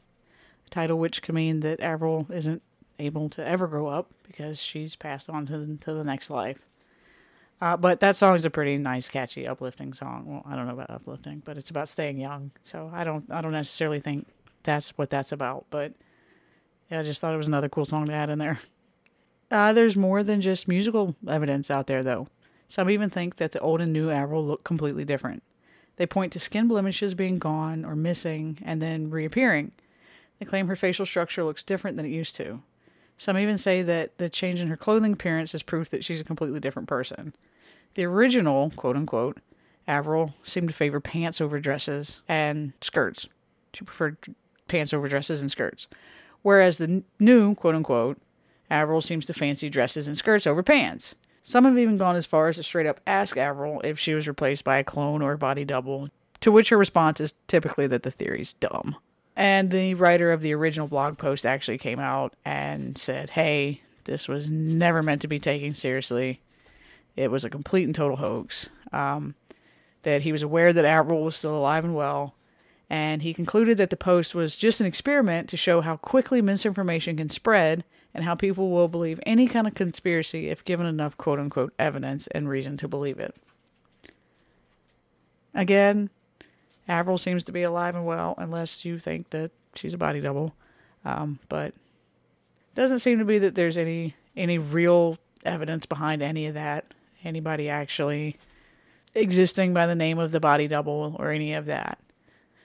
title 0.70 0.98
which 0.98 1.22
can 1.22 1.34
mean 1.34 1.60
that 1.60 1.80
Avril 1.80 2.26
isn't 2.32 2.62
able 2.98 3.28
to 3.30 3.44
ever 3.46 3.66
grow 3.66 3.88
up 3.88 4.10
because 4.24 4.60
she's 4.60 4.94
passed 4.96 5.28
on 5.28 5.46
to 5.46 5.58
the, 5.58 5.76
to 5.78 5.92
the 5.92 6.04
next 6.04 6.30
life. 6.30 6.58
Uh, 7.60 7.76
but 7.76 8.00
that 8.00 8.16
song 8.16 8.34
is 8.34 8.44
a 8.44 8.50
pretty 8.50 8.76
nice, 8.76 9.08
catchy, 9.08 9.46
uplifting 9.46 9.92
song. 9.92 10.24
Well, 10.26 10.42
I 10.46 10.56
don't 10.56 10.66
know 10.66 10.74
about 10.74 10.90
uplifting, 10.90 11.40
but 11.44 11.56
it's 11.56 11.70
about 11.70 11.88
staying 11.88 12.18
young. 12.18 12.50
So 12.62 12.90
I 12.92 13.04
don't, 13.04 13.30
I 13.30 13.40
don't 13.40 13.52
necessarily 13.52 14.00
think 14.00 14.26
that's 14.64 14.90
what 14.98 15.10
that's 15.10 15.32
about. 15.32 15.66
But 15.70 15.92
Yeah, 16.90 17.00
I 17.00 17.02
just 17.02 17.20
thought 17.20 17.32
it 17.32 17.38
was 17.38 17.48
another 17.48 17.68
cool 17.68 17.84
song 17.84 18.06
to 18.06 18.12
add 18.12 18.30
in 18.30 18.38
there. 18.38 18.58
Uh, 19.50 19.72
there's 19.72 19.96
more 19.96 20.22
than 20.22 20.40
just 20.40 20.68
musical 20.68 21.14
evidence 21.28 21.70
out 21.70 21.86
there, 21.86 22.02
though. 22.02 22.28
Some 22.68 22.90
even 22.90 23.10
think 23.10 23.36
that 23.36 23.52
the 23.52 23.60
old 23.60 23.80
and 23.80 23.92
new 23.92 24.10
Avril 24.10 24.44
look 24.44 24.64
completely 24.64 25.04
different. 25.04 25.42
They 25.96 26.06
point 26.06 26.32
to 26.32 26.40
skin 26.40 26.66
blemishes 26.66 27.14
being 27.14 27.38
gone 27.38 27.84
or 27.84 27.94
missing 27.94 28.58
and 28.64 28.82
then 28.82 29.10
reappearing. 29.10 29.72
They 30.38 30.46
claim 30.46 30.66
her 30.66 30.76
facial 30.76 31.06
structure 31.06 31.44
looks 31.44 31.62
different 31.62 31.96
than 31.96 32.06
it 32.06 32.10
used 32.10 32.34
to. 32.36 32.62
Some 33.16 33.38
even 33.38 33.58
say 33.58 33.82
that 33.82 34.18
the 34.18 34.28
change 34.28 34.60
in 34.60 34.68
her 34.68 34.76
clothing 34.76 35.12
appearance 35.12 35.54
is 35.54 35.62
proof 35.62 35.88
that 35.90 36.04
she's 36.04 36.20
a 36.20 36.24
completely 36.24 36.58
different 36.58 36.88
person. 36.88 37.32
The 37.94 38.04
original, 38.04 38.72
quote 38.74 38.96
unquote, 38.96 39.38
Avril 39.86 40.34
seemed 40.42 40.68
to 40.68 40.74
favor 40.74 40.98
pants 40.98 41.40
over 41.40 41.60
dresses 41.60 42.22
and 42.26 42.72
skirts. 42.80 43.28
She 43.72 43.84
preferred 43.84 44.16
pants 44.66 44.92
over 44.92 45.08
dresses 45.08 45.42
and 45.42 45.50
skirts. 45.50 45.86
Whereas 46.42 46.78
the 46.78 47.04
new, 47.20 47.54
quote 47.54 47.74
unquote, 47.74 48.18
Avril 48.74 49.00
seems 49.00 49.24
to 49.26 49.34
fancy 49.34 49.70
dresses 49.70 50.08
and 50.08 50.18
skirts 50.18 50.46
over 50.46 50.62
pants. 50.62 51.14
Some 51.44 51.64
have 51.64 51.78
even 51.78 51.96
gone 51.96 52.16
as 52.16 52.26
far 52.26 52.48
as 52.48 52.56
to 52.56 52.62
straight 52.62 52.86
up 52.86 53.00
ask 53.06 53.36
Avril 53.36 53.80
if 53.82 53.98
she 53.98 54.14
was 54.14 54.26
replaced 54.26 54.64
by 54.64 54.78
a 54.78 54.84
clone 54.84 55.22
or 55.22 55.32
a 55.32 55.38
body 55.38 55.64
double, 55.64 56.08
to 56.40 56.50
which 56.50 56.70
her 56.70 56.76
response 56.76 57.20
is 57.20 57.34
typically 57.46 57.86
that 57.86 58.02
the 58.02 58.10
theory's 58.10 58.52
dumb. 58.54 58.96
And 59.36 59.70
the 59.70 59.94
writer 59.94 60.32
of 60.32 60.40
the 60.40 60.54
original 60.54 60.88
blog 60.88 61.18
post 61.18 61.46
actually 61.46 61.78
came 61.78 62.00
out 62.00 62.34
and 62.44 62.98
said, 62.98 63.30
hey, 63.30 63.82
this 64.04 64.26
was 64.26 64.50
never 64.50 65.02
meant 65.02 65.22
to 65.22 65.28
be 65.28 65.38
taken 65.38 65.74
seriously. 65.74 66.40
It 67.14 67.30
was 67.30 67.44
a 67.44 67.50
complete 67.50 67.84
and 67.84 67.94
total 67.94 68.16
hoax. 68.16 68.70
Um, 68.92 69.34
that 70.02 70.22
he 70.22 70.32
was 70.32 70.42
aware 70.42 70.72
that 70.72 70.84
Avril 70.84 71.22
was 71.22 71.36
still 71.36 71.56
alive 71.56 71.84
and 71.84 71.94
well. 71.94 72.34
And 72.90 73.22
he 73.22 73.34
concluded 73.34 73.76
that 73.78 73.90
the 73.90 73.96
post 73.96 74.34
was 74.34 74.56
just 74.56 74.80
an 74.80 74.86
experiment 74.86 75.48
to 75.50 75.56
show 75.56 75.80
how 75.80 75.96
quickly 75.96 76.42
misinformation 76.42 77.16
can 77.16 77.28
spread 77.28 77.84
and 78.14 78.24
how 78.24 78.34
people 78.34 78.70
will 78.70 78.88
believe 78.88 79.20
any 79.26 79.46
kind 79.48 79.66
of 79.66 79.74
conspiracy 79.74 80.48
if 80.48 80.64
given 80.64 80.86
enough 80.86 81.16
quote 81.16 81.38
unquote 81.38 81.74
evidence 81.78 82.26
and 82.28 82.48
reason 82.48 82.76
to 82.76 82.88
believe 82.88 83.18
it. 83.18 83.34
Again, 85.54 86.10
Avril 86.88 87.18
seems 87.18 87.44
to 87.44 87.52
be 87.52 87.62
alive 87.62 87.94
and 87.94 88.06
well, 88.06 88.34
unless 88.38 88.84
you 88.84 88.98
think 88.98 89.30
that 89.30 89.50
she's 89.74 89.94
a 89.94 89.98
body 89.98 90.20
double. 90.20 90.54
Um, 91.04 91.38
but 91.48 91.74
doesn't 92.74 93.00
seem 93.00 93.18
to 93.18 93.24
be 93.24 93.38
that 93.38 93.54
there's 93.54 93.78
any 93.78 94.14
any 94.36 94.58
real 94.58 95.18
evidence 95.44 95.86
behind 95.86 96.22
any 96.22 96.46
of 96.46 96.54
that. 96.54 96.94
Anybody 97.24 97.68
actually 97.68 98.38
existing 99.14 99.72
by 99.72 99.86
the 99.86 99.94
name 99.94 100.18
of 100.18 100.32
the 100.32 100.40
body 100.40 100.66
double 100.68 101.16
or 101.18 101.30
any 101.30 101.54
of 101.54 101.66
that. 101.66 101.98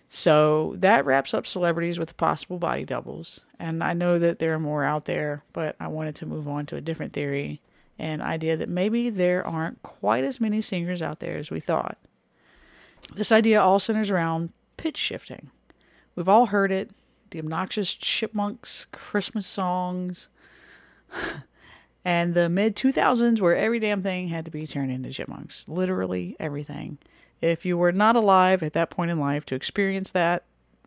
So 0.10 0.74
that 0.78 1.06
wraps 1.06 1.34
up 1.34 1.46
celebrities 1.46 2.00
with 2.00 2.18
possible 2.18 2.58
body 2.58 2.84
doubles. 2.84 3.42
And 3.60 3.84
I 3.84 3.94
know 3.94 4.18
that 4.18 4.40
there 4.40 4.54
are 4.54 4.60
more 4.60 4.84
out 4.84 5.06
there, 5.06 5.44
but 5.54 5.76
I 5.80 5.88
wanted 5.88 6.16
to 6.16 6.26
move 6.26 6.48
on 6.48 6.66
to 6.68 6.76
a 6.76 6.82
different 6.82 7.14
theory 7.14 7.62
an 8.00 8.22
idea 8.22 8.56
that 8.56 8.70
maybe 8.70 9.10
there 9.10 9.46
aren't 9.46 9.84
quite 9.84 10.24
as 10.24 10.40
many 10.40 10.62
singers 10.62 11.02
out 11.02 11.20
there 11.20 11.38
as 11.38 11.52
we 11.52 11.60
thought. 11.60 11.98
This 13.14 13.32
idea 13.32 13.62
all 13.62 13.80
centers 13.80 14.10
around 14.10 14.52
pitch 14.78 14.98
shifting. 14.98 15.52
We've 16.16 16.30
all 16.30 16.48
heard 16.48 16.72
it 16.72 16.92
the 17.32 17.40
obnoxious 17.40 17.94
chipmunks, 17.94 18.88
Christmas 18.92 19.46
songs, 19.46 20.30
and 22.06 22.34
the 22.34 22.50
mid 22.50 22.76
2000s 22.76 23.40
where 23.40 23.56
every 23.56 23.80
damn 23.80 24.02
thing 24.02 24.30
had 24.30 24.46
to 24.46 24.52
be 24.52 24.66
turned 24.66 24.92
into 24.92 25.12
chipmunks. 25.12 25.66
Literally 25.68 26.36
everything. 26.40 26.98
If 27.42 27.66
you 27.66 27.78
were 27.78 27.92
not 27.92 28.16
alive 28.16 28.64
at 28.64 28.74
that 28.74 28.90
point 28.90 29.12
in 29.12 29.20
life 29.20 29.46
to 29.46 29.56
experience 29.56 30.12
that, 30.12 30.44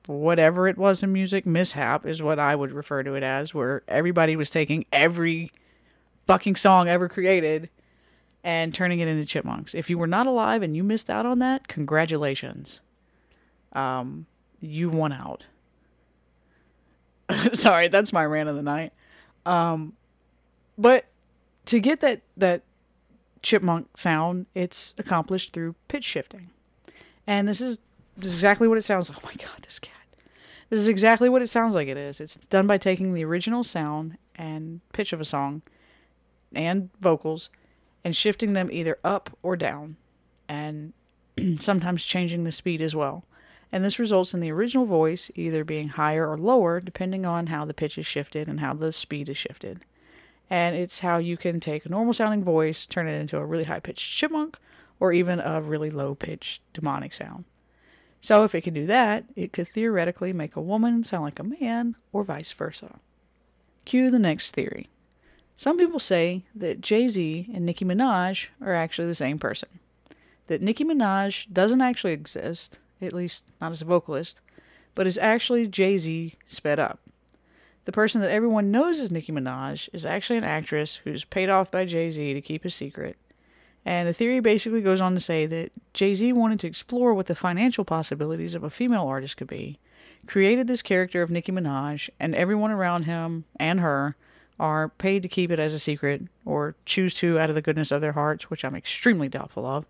whatever 0.07 0.69
it 0.69 0.77
was 0.77 1.03
in 1.03 1.13
music, 1.13 1.47
mishap 1.47 2.07
is 2.07 2.23
what 2.23 2.39
I 2.39 2.55
would 2.55 2.73
refer 2.73 3.03
to 3.03 3.15
it 3.15 3.23
as, 3.23 3.55
where 3.55 3.83
everybody 3.89 4.37
was 4.37 4.51
taking 4.51 4.85
every 4.93 5.53
fucking 6.27 6.57
song 6.57 6.89
ever 6.89 7.09
created 7.09 7.71
and 8.45 8.75
turning 8.75 9.01
it 9.01 9.09
into 9.09 9.25
chipmunks. 9.25 9.75
If 9.75 9.89
you 9.89 9.99
were 9.99 10.07
not 10.07 10.27
alive 10.27 10.63
and 10.63 10.77
you 10.77 10.83
missed 10.83 11.09
out 11.09 11.27
on 11.27 11.39
that, 11.39 11.69
congratulations. 11.69 12.81
Um, 13.73 14.27
you 14.61 14.91
won 14.91 15.13
out. 15.13 15.45
Sorry, 17.53 17.89
that's 17.89 18.13
my 18.13 18.25
rant 18.25 18.49
of 18.49 18.57
the 18.57 18.63
night. 18.63 18.93
Um, 19.47 19.95
but 20.77 21.07
to 21.67 21.81
get 21.81 22.01
that 22.01 22.23
that 22.37 22.63
chipmunk 23.43 23.97
sound, 23.97 24.47
it's 24.55 24.95
accomplished 24.99 25.53
through 25.53 25.75
pitch 25.89 26.05
shifting. 26.05 26.51
And 27.27 27.47
this 27.47 27.61
is, 27.61 27.79
this 28.17 28.29
is 28.29 28.35
exactly 28.35 28.69
what 28.69 28.79
it 28.79 28.83
sounds 28.83 29.11
like. 29.11 29.19
Oh 29.23 29.27
my 29.27 29.35
god, 29.35 29.63
this 29.63 29.79
cat. 29.79 29.93
This 30.71 30.81
is 30.81 30.89
exactly 30.89 31.29
what 31.29 31.43
it 31.43 31.49
sounds 31.49 31.75
like 31.75 31.89
it 31.89 31.97
is. 31.97 32.21
It's 32.21 32.37
done 32.37 32.67
by 32.67 32.79
taking 32.79 33.13
the 33.13 33.25
original 33.25 33.63
sound 33.65 34.17
and 34.37 34.81
pitch 34.93 35.13
of 35.13 35.21
a 35.21 35.25
song 35.25 35.63
and 36.55 36.91
vocals 37.01 37.51
and 38.05 38.17
shifting 38.17 38.53
them 38.53 38.71
either 38.73 38.99
up 39.05 39.37
or 39.43 39.57
down 39.57 39.97
and 40.49 40.93
sometimes 41.61 42.05
changing 42.05 42.45
the 42.45 42.53
speed 42.53 42.81
as 42.81 42.95
well. 42.95 43.25
And 43.71 43.85
this 43.85 43.99
results 43.99 44.35
in 44.35 44.41
the 44.41 44.53
original 44.53 44.85
voice 44.85 45.31
either 45.35 45.65
being 45.65 45.89
higher 45.89 46.29
or 46.29 46.37
lower 46.37 46.81
depending 46.81 47.25
on 47.25 47.49
how 47.49 47.65
the 47.65 47.75
pitch 47.75 47.99
is 47.99 48.07
shifted 48.07 48.49
and 48.49 48.61
how 48.61 48.75
the 48.75 48.93
speed 48.93 49.29
is 49.29 49.39
shifted 49.39 49.83
and 50.53 50.77
it's 50.77 50.99
how 50.99 51.17
you 51.17 51.39
can 51.39 51.61
take 51.61 51.87
a 51.87 51.89
normal 51.89 52.13
sounding 52.13 52.45
voice, 52.45 52.85
turn 52.85 53.09
it 53.09 53.19
into 53.19 53.39
a 53.39 53.47
really 53.47 53.65
high 53.65 53.81
pitched 53.81 54.15
chipmunk, 54.15 54.59
or 55.01 55.11
even 55.11 55.41
a 55.41 55.63
really 55.63 55.89
low 55.89 56.15
pitched 56.15 56.61
demonic 56.75 57.15
sound. 57.15 57.47
So, 58.21 58.45
if 58.45 58.55
it 58.55 58.61
can 58.61 58.75
do 58.75 58.85
that, 58.85 59.25
it 59.35 59.55
could 59.55 59.67
theoretically 59.67 60.35
make 60.35 60.55
a 60.55 60.61
woman 60.61 61.05
sound 61.05 61.23
like 61.23 61.39
a 61.39 61.43
man, 61.43 61.97
or 62.13 62.23
vice 62.23 62.53
versa. 62.53 63.01
Cue 63.87 64.11
the 64.11 64.19
next 64.19 64.51
theory. 64.51 64.91
Some 65.57 65.79
people 65.79 65.99
say 65.99 66.45
that 66.55 66.83
Jay 66.83 67.09
Z 67.09 67.49
and 67.55 67.65
Nicki 67.65 67.87
Minaj 67.87 68.49
are 68.61 68.75
actually 68.75 69.09
the 69.09 69.15
same 69.15 69.39
person. 69.39 69.71
That 70.49 70.61
Nicki 70.61 70.85
Minaj 70.85 71.51
doesn't 71.51 71.81
actually 71.81 72.13
exist, 72.13 72.79
at 73.01 73.15
least 73.15 73.47
not 73.59 73.73
as 73.73 73.81
a 73.81 73.87
vocalist, 73.87 74.43
but 74.95 75.07
is 75.07 75.17
actually 75.17 75.67
Jay 75.67 75.97
Z 75.97 76.35
sped 76.47 76.79
up. 76.79 77.01
The 77.85 77.93
person 77.93 78.21
that 78.21 78.31
everyone 78.31 78.71
knows 78.71 79.01
as 79.01 79.11
Nicki 79.11 79.33
Minaj 79.33 79.89
is 79.93 80.07
actually 80.07 80.39
an 80.39 80.45
actress 80.45 80.97
who's 80.97 81.25
paid 81.25 81.49
off 81.49 81.71
by 81.71 81.85
Jay 81.85 82.11
Z 82.11 82.33
to 82.35 82.41
keep 82.41 82.65
a 82.65 82.71
secret. 82.71 83.17
And 83.85 84.09
the 84.09 84.13
theory 84.13 84.39
basically 84.39 84.81
goes 84.81 85.01
on 85.01 85.15
to 85.15 85.21
say 85.21 85.47
that 85.47 85.73
Jay 85.93 86.15
Z 86.15 86.33
wanted 86.33 86.61
to 86.61 86.69
explore 86.69 87.13
what 87.13 87.27
the 87.27 87.35
financial 87.35 87.85
possibilities 87.85 88.55
of 88.55 88.63
a 88.63 88.71
female 88.71 89.07
artist 89.07 89.37
could 89.37 89.49
be, 89.49 89.81
created 90.27 90.69
this 90.69 90.83
character 90.83 91.23
of 91.23 91.31
Nicki 91.31 91.51
Minaj, 91.51 92.09
and 92.21 92.35
everyone 92.35 92.71
around 92.71 93.05
him 93.05 93.45
and 93.57 93.81
her 93.81 94.17
are 94.61 94.91
paid 94.91 95.23
to 95.23 95.29
keep 95.29 95.51
it 95.51 95.59
as 95.59 95.75
a 95.75 95.79
secret 95.81 96.23
or 96.45 96.77
choose 96.87 97.15
to 97.15 97.41
out 97.41 97.49
of 97.49 97.57
the 97.57 97.63
goodness 97.63 97.91
of 97.91 98.01
their 98.01 98.13
hearts, 98.13 98.49
which 98.49 98.65
I'm 98.65 98.77
extremely 98.77 99.29
doubtful 99.29 99.67
of. 99.67 99.87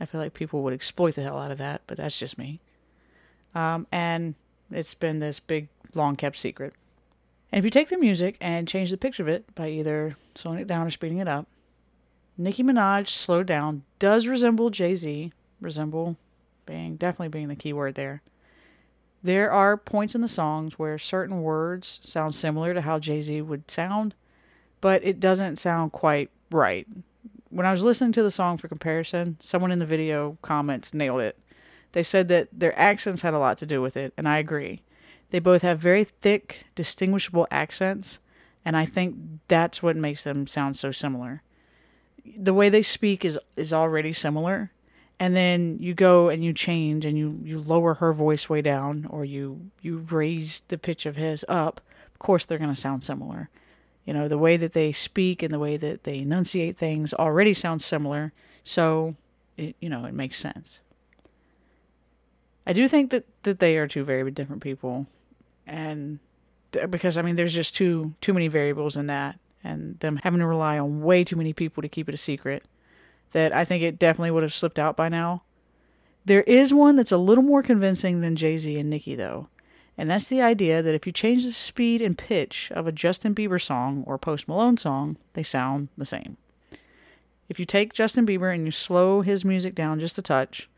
I 0.00 0.06
feel 0.06 0.20
like 0.20 0.34
people 0.34 0.62
would 0.62 0.72
exploit 0.72 1.14
the 1.14 1.22
hell 1.22 1.38
out 1.38 1.52
of 1.52 1.58
that, 1.58 1.82
but 1.86 1.96
that's 1.96 2.18
just 2.18 2.36
me. 2.36 2.58
Um, 3.54 3.86
and 3.92 4.34
it's 4.72 4.94
been 4.94 5.20
this 5.20 5.38
big, 5.38 5.68
long 5.94 6.16
kept 6.16 6.38
secret. 6.38 6.74
And 7.52 7.58
if 7.58 7.64
you 7.64 7.70
take 7.70 7.88
the 7.88 7.98
music 7.98 8.36
and 8.40 8.68
change 8.68 8.90
the 8.90 8.96
picture 8.96 9.22
of 9.22 9.28
it 9.28 9.54
by 9.54 9.68
either 9.68 10.16
slowing 10.34 10.58
it 10.58 10.66
down 10.66 10.86
or 10.86 10.90
speeding 10.90 11.18
it 11.18 11.28
up, 11.28 11.46
Nicki 12.38 12.62
Minaj 12.62 13.08
slowed 13.08 13.46
down 13.46 13.82
does 13.98 14.26
resemble 14.26 14.70
Jay 14.70 14.94
Z, 14.94 15.32
resemble 15.60 16.16
being 16.66 16.96
definitely 16.96 17.28
being 17.28 17.48
the 17.48 17.56
key 17.56 17.72
word 17.72 17.94
there. 17.94 18.22
There 19.22 19.50
are 19.50 19.76
points 19.76 20.14
in 20.14 20.20
the 20.20 20.28
songs 20.28 20.78
where 20.78 20.98
certain 20.98 21.42
words 21.42 22.00
sound 22.04 22.34
similar 22.34 22.74
to 22.74 22.82
how 22.82 22.98
Jay 22.98 23.22
Z 23.22 23.40
would 23.42 23.70
sound, 23.70 24.14
but 24.80 25.02
it 25.02 25.18
doesn't 25.18 25.56
sound 25.56 25.92
quite 25.92 26.30
right. 26.50 26.86
When 27.48 27.64
I 27.64 27.72
was 27.72 27.82
listening 27.82 28.12
to 28.12 28.22
the 28.22 28.30
song 28.30 28.58
for 28.58 28.68
comparison, 28.68 29.36
someone 29.40 29.72
in 29.72 29.78
the 29.78 29.86
video 29.86 30.36
comments 30.42 30.92
nailed 30.92 31.22
it. 31.22 31.38
They 31.92 32.02
said 32.02 32.28
that 32.28 32.48
their 32.52 32.78
accents 32.78 33.22
had 33.22 33.32
a 33.32 33.38
lot 33.38 33.56
to 33.58 33.66
do 33.66 33.80
with 33.80 33.96
it, 33.96 34.12
and 34.18 34.28
I 34.28 34.38
agree. 34.38 34.82
They 35.30 35.38
both 35.38 35.62
have 35.62 35.78
very 35.78 36.04
thick, 36.04 36.66
distinguishable 36.74 37.48
accents, 37.50 38.18
and 38.64 38.76
I 38.76 38.84
think 38.84 39.16
that's 39.48 39.82
what 39.82 39.96
makes 39.96 40.24
them 40.24 40.46
sound 40.46 40.76
so 40.76 40.92
similar. 40.92 41.42
The 42.36 42.54
way 42.54 42.68
they 42.68 42.82
speak 42.82 43.24
is 43.24 43.38
is 43.56 43.72
already 43.72 44.12
similar, 44.12 44.72
and 45.18 45.36
then 45.36 45.78
you 45.80 45.94
go 45.94 46.28
and 46.28 46.44
you 46.44 46.52
change 46.52 47.04
and 47.04 47.18
you 47.18 47.40
you 47.44 47.60
lower 47.60 47.94
her 47.94 48.12
voice 48.12 48.48
way 48.48 48.62
down 48.62 49.06
or 49.10 49.24
you 49.24 49.70
you 49.82 49.98
raise 50.10 50.62
the 50.68 50.78
pitch 50.78 51.06
of 51.06 51.16
his 51.16 51.44
up. 51.48 51.80
Of 52.12 52.18
course, 52.18 52.44
they're 52.44 52.58
going 52.58 52.74
to 52.74 52.80
sound 52.80 53.02
similar. 53.02 53.50
You 54.04 54.14
know, 54.14 54.28
the 54.28 54.38
way 54.38 54.56
that 54.56 54.72
they 54.72 54.92
speak 54.92 55.42
and 55.42 55.52
the 55.52 55.58
way 55.58 55.76
that 55.76 56.04
they 56.04 56.20
enunciate 56.20 56.76
things 56.76 57.12
already 57.12 57.54
sounds 57.54 57.84
similar, 57.84 58.32
so 58.62 59.16
it 59.56 59.74
you 59.80 59.88
know 59.88 60.04
it 60.04 60.14
makes 60.14 60.38
sense. 60.38 60.80
I 62.64 62.72
do 62.72 62.86
think 62.86 63.10
that 63.10 63.24
that 63.42 63.58
they 63.58 63.76
are 63.76 63.88
two 63.88 64.04
very 64.04 64.30
different 64.30 64.62
people 64.62 65.06
and 65.66 66.18
because 66.90 67.18
I 67.18 67.22
mean 67.22 67.36
there's 67.36 67.54
just 67.54 67.74
too 67.74 68.14
too 68.20 68.34
many 68.34 68.48
variables 68.48 68.96
in 68.96 69.06
that 69.06 69.38
and 69.64 69.98
them 70.00 70.16
having 70.16 70.40
to 70.40 70.46
rely 70.46 70.78
on 70.78 71.02
way 71.02 71.24
too 71.24 71.36
many 71.36 71.52
people 71.52 71.82
to 71.82 71.88
keep 71.88 72.08
it 72.08 72.14
a 72.14 72.18
secret 72.18 72.64
that 73.32 73.54
I 73.54 73.64
think 73.64 73.82
it 73.82 73.98
definitely 73.98 74.30
would 74.30 74.44
have 74.44 74.54
slipped 74.54 74.78
out 74.78 74.96
by 74.96 75.08
now. 75.08 75.42
There 76.24 76.42
is 76.42 76.72
one 76.72 76.96
that's 76.96 77.12
a 77.12 77.18
little 77.18 77.42
more 77.42 77.62
convincing 77.62 78.20
than 78.20 78.36
Jay-Z 78.36 78.78
and 78.78 78.90
Nicki 78.90 79.14
though. 79.14 79.48
And 79.98 80.10
that's 80.10 80.28
the 80.28 80.42
idea 80.42 80.82
that 80.82 80.94
if 80.94 81.06
you 81.06 81.12
change 81.12 81.44
the 81.44 81.52
speed 81.52 82.02
and 82.02 82.18
pitch 82.18 82.70
of 82.72 82.86
a 82.86 82.92
Justin 82.92 83.34
Bieber 83.34 83.60
song 83.60 84.04
or 84.06 84.18
Post 84.18 84.46
Malone 84.46 84.76
song, 84.76 85.16
they 85.32 85.42
sound 85.42 85.88
the 85.96 86.04
same. 86.04 86.36
If 87.48 87.58
you 87.58 87.64
take 87.64 87.92
Justin 87.92 88.26
Bieber 88.26 88.54
and 88.54 88.66
you 88.66 88.70
slow 88.70 89.22
his 89.22 89.44
music 89.44 89.74
down 89.74 90.00
just 90.00 90.18
a 90.18 90.22
touch, 90.22 90.68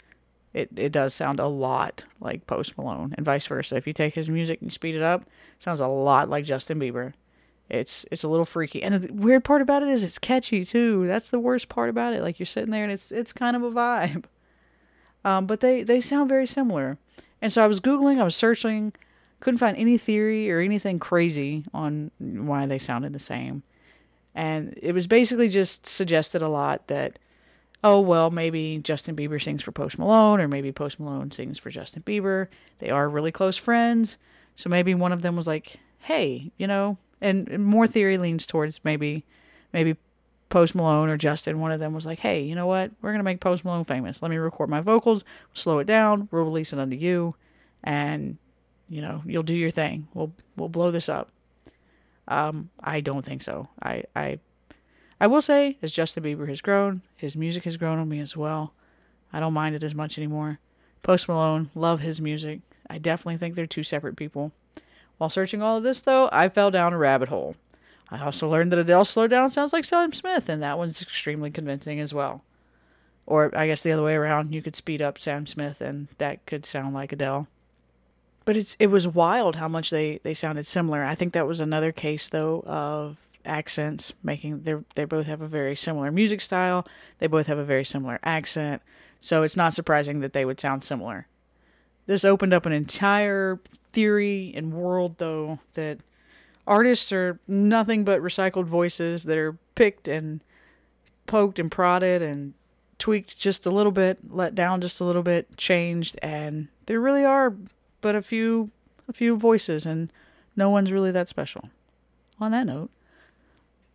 it, 0.55 0.71
it 0.77 0.93
does 0.93 1.15
sound 1.15 1.41
a 1.41 1.47
lot 1.47 2.05
like 2.21 2.47
Post 2.47 2.79
Malone, 2.79 3.15
and 3.17 3.25
vice 3.25 3.47
versa. 3.47 3.77
If 3.77 3.87
you 3.87 3.93
take 3.93 4.15
his 4.15 4.31
music 4.31 4.61
and 4.63 4.73
speed 4.73 4.95
it 4.95 5.03
up, 5.03 5.23
it 5.23 5.63
sounds 5.63 5.81
a 5.81 5.87
lot 5.87 6.31
like 6.31 6.45
Justin 6.45 6.81
Bieber. 6.81 7.13
It's 7.69 8.07
it's 8.11 8.23
a 8.23 8.29
little 8.29 8.47
freaky, 8.47 8.83
and 8.83 8.95
the 8.95 9.13
weird 9.13 9.45
part 9.45 9.61
about 9.61 9.83
it 9.83 9.89
is 9.89 10.03
it's 10.03 10.19
catchy 10.19 10.65
too. 10.65 11.07
That's 11.07 11.29
the 11.29 11.39
worst 11.39 11.69
part 11.69 11.91
about 11.91 12.15
it. 12.15 12.23
Like 12.23 12.39
you're 12.39 12.47
sitting 12.47 12.71
there 12.71 12.83
and 12.83 12.93
it's 12.93 13.13
it's 13.13 13.33
kind 13.33 13.57
of 13.57 13.63
a 13.63 13.71
vibe. 13.71 14.25
Um, 15.25 15.47
but 15.47 15.61
they 15.61 15.83
they 15.83 16.01
sound 16.01 16.29
very 16.29 16.47
similar, 16.47 16.97
and 17.43 17.53
so 17.53 17.63
I 17.63 17.67
was 17.67 17.81
googling, 17.81 18.21
I 18.21 18.25
was 18.25 18.37
searching, 18.37 18.93
couldn't 19.41 19.59
find 19.59 19.77
any 19.77 19.99
theory 19.99 20.51
or 20.51 20.61
anything 20.61 20.99
crazy 20.99 21.65
on 21.75 22.11
why 22.19 22.67
they 22.67 22.79
sounded 22.79 23.13
the 23.13 23.19
same, 23.19 23.65
and 24.35 24.79
it 24.81 24.93
was 24.93 25.07
basically 25.07 25.49
just 25.49 25.87
suggested 25.87 26.41
a 26.41 26.49
lot 26.49 26.87
that 26.87 27.19
oh, 27.85 28.01
well, 28.01 28.31
maybe 28.31 28.81
Justin 28.83 29.15
Bieber 29.17 29.43
sings 29.43 29.63
for 29.63 29.73
Post 29.73 29.99
Malone, 29.99 30.41
or 30.41 30.49
maybe 30.49 30.73
Post 30.73 30.99
Malone 30.99 31.31
sings 31.31 31.59
for 31.59 31.71
Justin 31.71 32.03
Bieber. 32.03 32.49
They 32.79 32.91
are 32.91 33.09
really 33.09 33.33
close 33.33 33.57
friends. 33.57 34.17
So 34.57 34.69
maybe 34.69 34.95
one 34.95 35.13
of 35.13 35.23
them 35.23 35.37
was 35.37 35.47
like, 35.47 35.77
hey, 36.01 36.51
you 36.59 36.67
know, 36.67 36.99
and 37.21 37.65
more 37.65 37.87
theory 37.87 38.19
leans 38.19 38.47
towards 38.47 38.85
maybe, 38.85 39.25
maybe 39.73 39.97
Post 40.49 40.75
Malone 40.75 41.09
or 41.09 41.17
Justin, 41.17 41.61
one 41.61 41.73
of 41.73 41.79
them 41.79 41.93
was 41.95 42.07
like, 42.07 42.19
hey, 42.19 42.43
you 42.43 42.55
know 42.55 42.67
what? 42.67 42.91
We're 43.01 43.11
going 43.11 43.21
to 43.21 43.25
make 43.25 43.41
Post 43.41 43.65
Malone 43.65 43.85
famous. 43.85 44.23
Let 44.23 44.31
me 44.31 44.37
record 44.37 44.69
my 44.69 44.81
vocals, 44.81 45.25
slow 45.53 45.79
it 45.79 45.87
down, 45.87 46.29
we'll 46.33 46.45
release 46.45 46.73
it 46.73 46.79
under 46.79 46.97
you, 46.97 47.35
and, 47.85 48.39
you 48.89 49.03
know, 49.03 49.23
you'll 49.27 49.43
do 49.43 49.55
your 49.55 49.71
thing. 49.71 50.09
We'll, 50.15 50.33
we'll 50.57 50.69
blow 50.69 50.91
this 50.91 51.09
up. 51.09 51.31
Um, 52.27 52.71
I 52.81 53.01
don't 53.01 53.25
think 53.25 53.43
so. 53.43 53.69
I, 53.83 54.05
I 54.17 54.39
I 55.21 55.27
will 55.27 55.43
say, 55.43 55.77
as 55.83 55.93
Justin 55.93 56.23
Bieber 56.23 56.49
has 56.49 56.61
grown, 56.61 57.03
his 57.17 57.37
music 57.37 57.65
has 57.65 57.77
grown 57.77 57.99
on 57.99 58.09
me 58.09 58.21
as 58.21 58.37
well. 58.37 58.73
I 59.33 59.41
don't 59.41 59.53
mind 59.53 59.75
it 59.75 59.83
as 59.83 59.95
much 59.95 60.17
anymore. 60.17 60.59
Post 61.03 61.29
Malone, 61.29 61.71
love 61.75 62.01
his 62.01 62.21
music. 62.21 62.61
I 62.89 62.99
definitely 62.99 63.37
think 63.37 63.55
they're 63.55 63.67
two 63.67 63.83
separate 63.83 64.17
people. 64.17 64.53
While 65.19 65.31
searching 65.31 65.61
all 65.61 65.77
of 65.77 65.83
this, 65.83 66.01
though, 66.01 66.29
I 66.33 66.49
fell 66.49 66.71
down 66.71 66.93
a 66.93 66.99
rabbit 66.99 67.29
hole. 67.29 67.57
I 68.11 68.25
also 68.25 68.49
learned 68.49 68.73
that 68.73 68.79
Adele 68.79 69.05
Slow 69.05 69.27
down 69.27 69.51
sounds 69.51 69.73
like 69.73 69.85
Sam 69.85 70.13
Smith, 70.13 70.49
and 70.49 70.63
that 70.63 70.79
one's 70.79 71.03
extremely 71.03 71.51
convincing 71.51 72.01
as 72.01 72.15
well. 72.15 72.43
Or 73.27 73.51
I 73.55 73.67
guess 73.67 73.83
the 73.83 73.93
other 73.93 74.03
way 74.03 74.15
around, 74.15 74.55
you 74.55 74.63
could 74.63 74.77
speed 74.77 75.03
up 75.03 75.19
Sam 75.19 75.47
Smith, 75.47 75.81
and 75.81 76.09
that 76.17 76.47
could 76.47 76.65
sound 76.65 76.95
like 76.95 77.13
Adele. 77.13 77.49
But 78.47 78.57
it's 78.57 78.77
it 78.79 78.87
was 78.87 79.07
wild 79.07 79.57
how 79.57 79.69
much 79.69 79.91
they 79.91 80.21
they 80.23 80.33
sounded 80.33 80.67
similar. 80.67 81.05
I 81.05 81.15
think 81.15 81.35
that 81.35 81.47
was 81.47 81.61
another 81.61 81.93
case 81.93 82.29
though 82.29 82.65
of 82.67 83.19
accents, 83.45 84.13
making 84.23 84.63
they 84.63 84.75
they 84.95 85.05
both 85.05 85.27
have 85.27 85.41
a 85.41 85.49
very 85.49 85.77
similar 85.77 86.11
music 86.11 86.41
style. 86.41 86.87
They 87.19 87.27
both 87.27 87.47
have 87.47 87.59
a 87.59 87.65
very 87.65 87.85
similar 87.85 88.19
accent, 88.23 88.83
so 89.21 89.43
it's 89.43 89.57
not 89.57 89.75
surprising 89.75 90.21
that 90.21 90.33
they 90.33 90.45
would 90.45 90.61
sound 90.61 90.85
similar. 90.85 91.27
This 92.07 92.25
opened 92.25 92.55
up 92.55 92.67
an 92.67 92.73
entire 92.73 93.61
theory 93.93 94.53
and 94.57 94.73
world, 94.73 95.17
though, 95.19 95.61
that 95.75 95.99
artists 96.67 97.13
are 97.13 97.39
nothing 97.47 98.05
but 98.05 98.21
recycled 98.21 98.65
voices 98.65 99.25
that 99.25 99.39
are 99.39 99.59
picked 99.75 100.09
and 100.09 100.41
poked 101.27 101.59
and 101.59 101.71
prodded 101.71 102.23
and 102.23 102.55
tweaked 102.99 103.39
just 103.39 103.67
a 103.67 103.71
little 103.71 103.93
bit, 103.93 104.19
let 104.31 104.55
down 104.55 104.81
just 104.81 105.01
a 105.01 105.05
little 105.05 105.23
bit, 105.23 105.57
changed, 105.57 106.19
and 106.23 106.69
there 106.87 107.01
really 107.01 107.25
are 107.25 107.55
but 108.01 108.15
a 108.15 108.23
few 108.23 108.71
a 109.09 109.13
few 109.13 109.37
voices 109.37 109.87
and 109.87 110.13
no 110.55 110.69
one's 110.69 110.93
really 110.93 111.11
that 111.13 111.29
special. 111.29 111.71
On 112.41 112.51
that 112.51 112.67
note, 112.67 112.91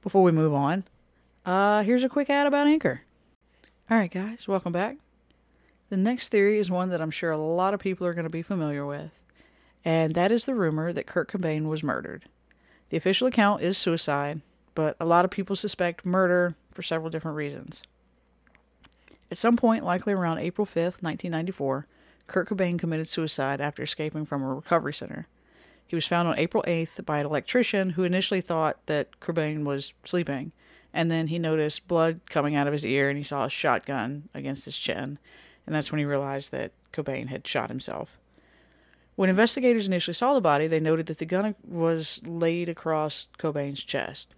before 0.03 0.21
we 0.21 0.31
move 0.31 0.53
on, 0.53 0.83
uh, 1.45 1.81
here's 1.83 2.03
a 2.03 2.09
quick 2.09 2.29
ad 2.29 2.45
about 2.45 2.67
Anchor. 2.67 3.01
All 3.89 3.97
right, 3.97 4.11
guys, 4.11 4.47
welcome 4.47 4.73
back. 4.73 4.97
The 5.89 5.97
next 5.97 6.27
theory 6.27 6.59
is 6.59 6.69
one 6.69 6.89
that 6.89 7.01
I'm 7.01 7.11
sure 7.11 7.31
a 7.31 7.37
lot 7.37 7.73
of 7.73 7.79
people 7.79 8.05
are 8.05 8.13
going 8.13 8.25
to 8.25 8.29
be 8.29 8.41
familiar 8.41 8.85
with, 8.85 9.11
and 9.85 10.13
that 10.13 10.31
is 10.31 10.45
the 10.45 10.55
rumor 10.55 10.91
that 10.91 11.07
Kurt 11.07 11.31
Cobain 11.31 11.67
was 11.67 11.83
murdered. 11.83 12.25
The 12.89 12.97
official 12.97 13.27
account 13.27 13.61
is 13.61 13.77
suicide, 13.77 14.41
but 14.75 14.95
a 14.99 15.05
lot 15.05 15.25
of 15.25 15.31
people 15.31 15.55
suspect 15.55 16.05
murder 16.05 16.55
for 16.71 16.81
several 16.81 17.09
different 17.09 17.37
reasons. 17.37 17.81
At 19.31 19.37
some 19.37 19.55
point, 19.55 19.85
likely 19.85 20.13
around 20.13 20.39
April 20.39 20.65
5th, 20.65 21.01
1994, 21.01 21.87
Kurt 22.27 22.49
Cobain 22.49 22.77
committed 22.77 23.09
suicide 23.09 23.61
after 23.61 23.83
escaping 23.83 24.25
from 24.25 24.43
a 24.43 24.53
recovery 24.53 24.93
center. 24.93 25.27
He 25.87 25.95
was 25.95 26.07
found 26.07 26.27
on 26.27 26.39
April 26.39 26.63
8th 26.67 27.05
by 27.05 27.19
an 27.19 27.25
electrician 27.25 27.91
who 27.91 28.03
initially 28.03 28.41
thought 28.41 28.85
that 28.87 29.19
Cobain 29.19 29.63
was 29.63 29.93
sleeping. 30.03 30.51
And 30.93 31.09
then 31.09 31.27
he 31.27 31.39
noticed 31.39 31.87
blood 31.87 32.21
coming 32.29 32.55
out 32.55 32.67
of 32.67 32.73
his 32.73 32.85
ear 32.85 33.09
and 33.09 33.17
he 33.17 33.23
saw 33.23 33.45
a 33.45 33.49
shotgun 33.49 34.29
against 34.33 34.65
his 34.65 34.77
chin. 34.77 35.17
And 35.65 35.75
that's 35.75 35.91
when 35.91 35.99
he 35.99 36.05
realized 36.05 36.51
that 36.51 36.71
Cobain 36.91 37.27
had 37.27 37.47
shot 37.47 37.69
himself. 37.69 38.17
When 39.15 39.29
investigators 39.29 39.87
initially 39.87 40.13
saw 40.13 40.33
the 40.33 40.41
body, 40.41 40.67
they 40.67 40.79
noted 40.79 41.05
that 41.07 41.19
the 41.19 41.25
gun 41.25 41.55
was 41.67 42.21
laid 42.25 42.69
across 42.69 43.27
Cobain's 43.37 43.83
chest. 43.83 44.33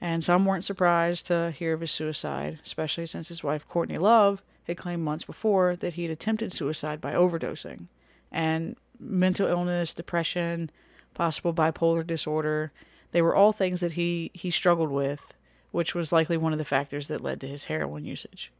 And 0.00 0.22
some 0.22 0.44
weren't 0.44 0.64
surprised 0.64 1.26
to 1.28 1.52
hear 1.52 1.72
of 1.72 1.80
his 1.80 1.90
suicide, 1.90 2.60
especially 2.64 3.06
since 3.06 3.28
his 3.28 3.42
wife 3.42 3.66
Courtney 3.66 3.96
Love 3.96 4.42
had 4.64 4.76
claimed 4.76 5.04
months 5.04 5.24
before 5.24 5.74
that 5.76 5.94
he 5.94 6.02
had 6.02 6.10
attempted 6.10 6.52
suicide 6.52 7.00
by 7.00 7.14
overdosing. 7.14 7.86
And 8.30 8.76
mental 9.00 9.46
illness, 9.46 9.94
depression, 9.94 10.70
possible 11.14 11.54
bipolar 11.54 12.06
disorder. 12.06 12.72
They 13.12 13.22
were 13.22 13.34
all 13.34 13.52
things 13.52 13.80
that 13.80 13.92
he, 13.92 14.30
he 14.34 14.50
struggled 14.50 14.90
with, 14.90 15.34
which 15.70 15.94
was 15.94 16.12
likely 16.12 16.36
one 16.36 16.52
of 16.52 16.58
the 16.58 16.64
factors 16.64 17.08
that 17.08 17.22
led 17.22 17.40
to 17.40 17.48
his 17.48 17.64
heroin 17.64 18.04
usage. 18.04 18.52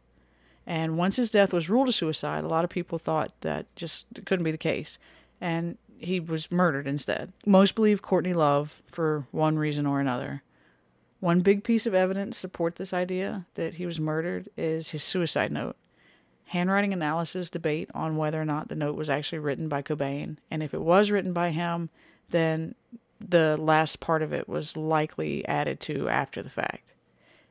And 0.66 0.98
once 0.98 1.16
his 1.16 1.30
death 1.30 1.52
was 1.52 1.70
ruled 1.70 1.88
a 1.88 1.92
suicide, 1.92 2.42
a 2.42 2.48
lot 2.48 2.64
of 2.64 2.70
people 2.70 2.98
thought 2.98 3.32
that 3.42 3.66
just 3.76 4.06
couldn't 4.24 4.44
be 4.44 4.50
the 4.50 4.58
case. 4.58 4.98
And 5.40 5.78
he 5.98 6.18
was 6.18 6.50
murdered 6.50 6.86
instead. 6.86 7.32
Most 7.44 7.74
believe 7.74 8.02
Courtney 8.02 8.34
Love 8.34 8.82
for 8.90 9.26
one 9.30 9.58
reason 9.58 9.86
or 9.86 10.00
another. 10.00 10.42
One 11.20 11.40
big 11.40 11.64
piece 11.64 11.86
of 11.86 11.94
evidence 11.94 12.36
support 12.36 12.76
this 12.76 12.92
idea 12.92 13.46
that 13.54 13.74
he 13.74 13.86
was 13.86 14.00
murdered 14.00 14.48
is 14.56 14.90
his 14.90 15.02
suicide 15.02 15.52
note 15.52 15.76
handwriting 16.46 16.92
analysis 16.92 17.50
debate 17.50 17.90
on 17.94 18.16
whether 18.16 18.40
or 18.40 18.44
not 18.44 18.68
the 18.68 18.74
note 18.74 18.96
was 18.96 19.10
actually 19.10 19.38
written 19.38 19.68
by 19.68 19.82
Cobain. 19.82 20.36
And 20.50 20.62
if 20.62 20.72
it 20.72 20.80
was 20.80 21.10
written 21.10 21.32
by 21.32 21.50
him, 21.50 21.90
then 22.30 22.74
the 23.20 23.56
last 23.56 24.00
part 24.00 24.22
of 24.22 24.32
it 24.32 24.48
was 24.48 24.76
likely 24.76 25.46
added 25.46 25.80
to 25.80 26.08
after 26.08 26.42
the 26.42 26.50
fact. 26.50 26.92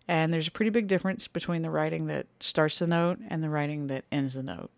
And 0.08 0.34
there's 0.34 0.48
a 0.48 0.52
pretty 0.52 0.70
big 0.70 0.88
difference 0.88 1.28
between 1.28 1.62
the 1.62 1.72
writing 1.72 2.06
that 2.08 2.28
starts 2.40 2.80
the 2.80 2.88
note 2.88 3.20
and 3.28 3.44
the 3.44 3.50
writing 3.50 3.88
that 3.88 4.06
ends 4.12 4.36
the 4.36 4.44
note. 4.44 4.72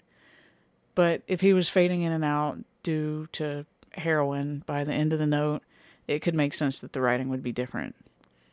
But 0.96 1.22
if 1.28 1.42
he 1.42 1.54
was 1.54 1.70
fading 1.70 2.02
in 2.02 2.12
and 2.12 2.24
out 2.24 2.60
due 2.82 3.28
to 3.34 3.66
heroin 3.92 4.64
by 4.66 4.84
the 4.84 4.94
end 4.94 5.14
of 5.14 5.20
the 5.20 5.28
note, 5.28 5.62
it 6.08 6.22
could 6.22 6.34
make 6.34 6.54
sense 6.54 6.80
that 6.80 6.94
the 6.94 7.02
writing 7.02 7.30
would 7.30 7.44
be 7.44 7.52
different. 7.52 7.96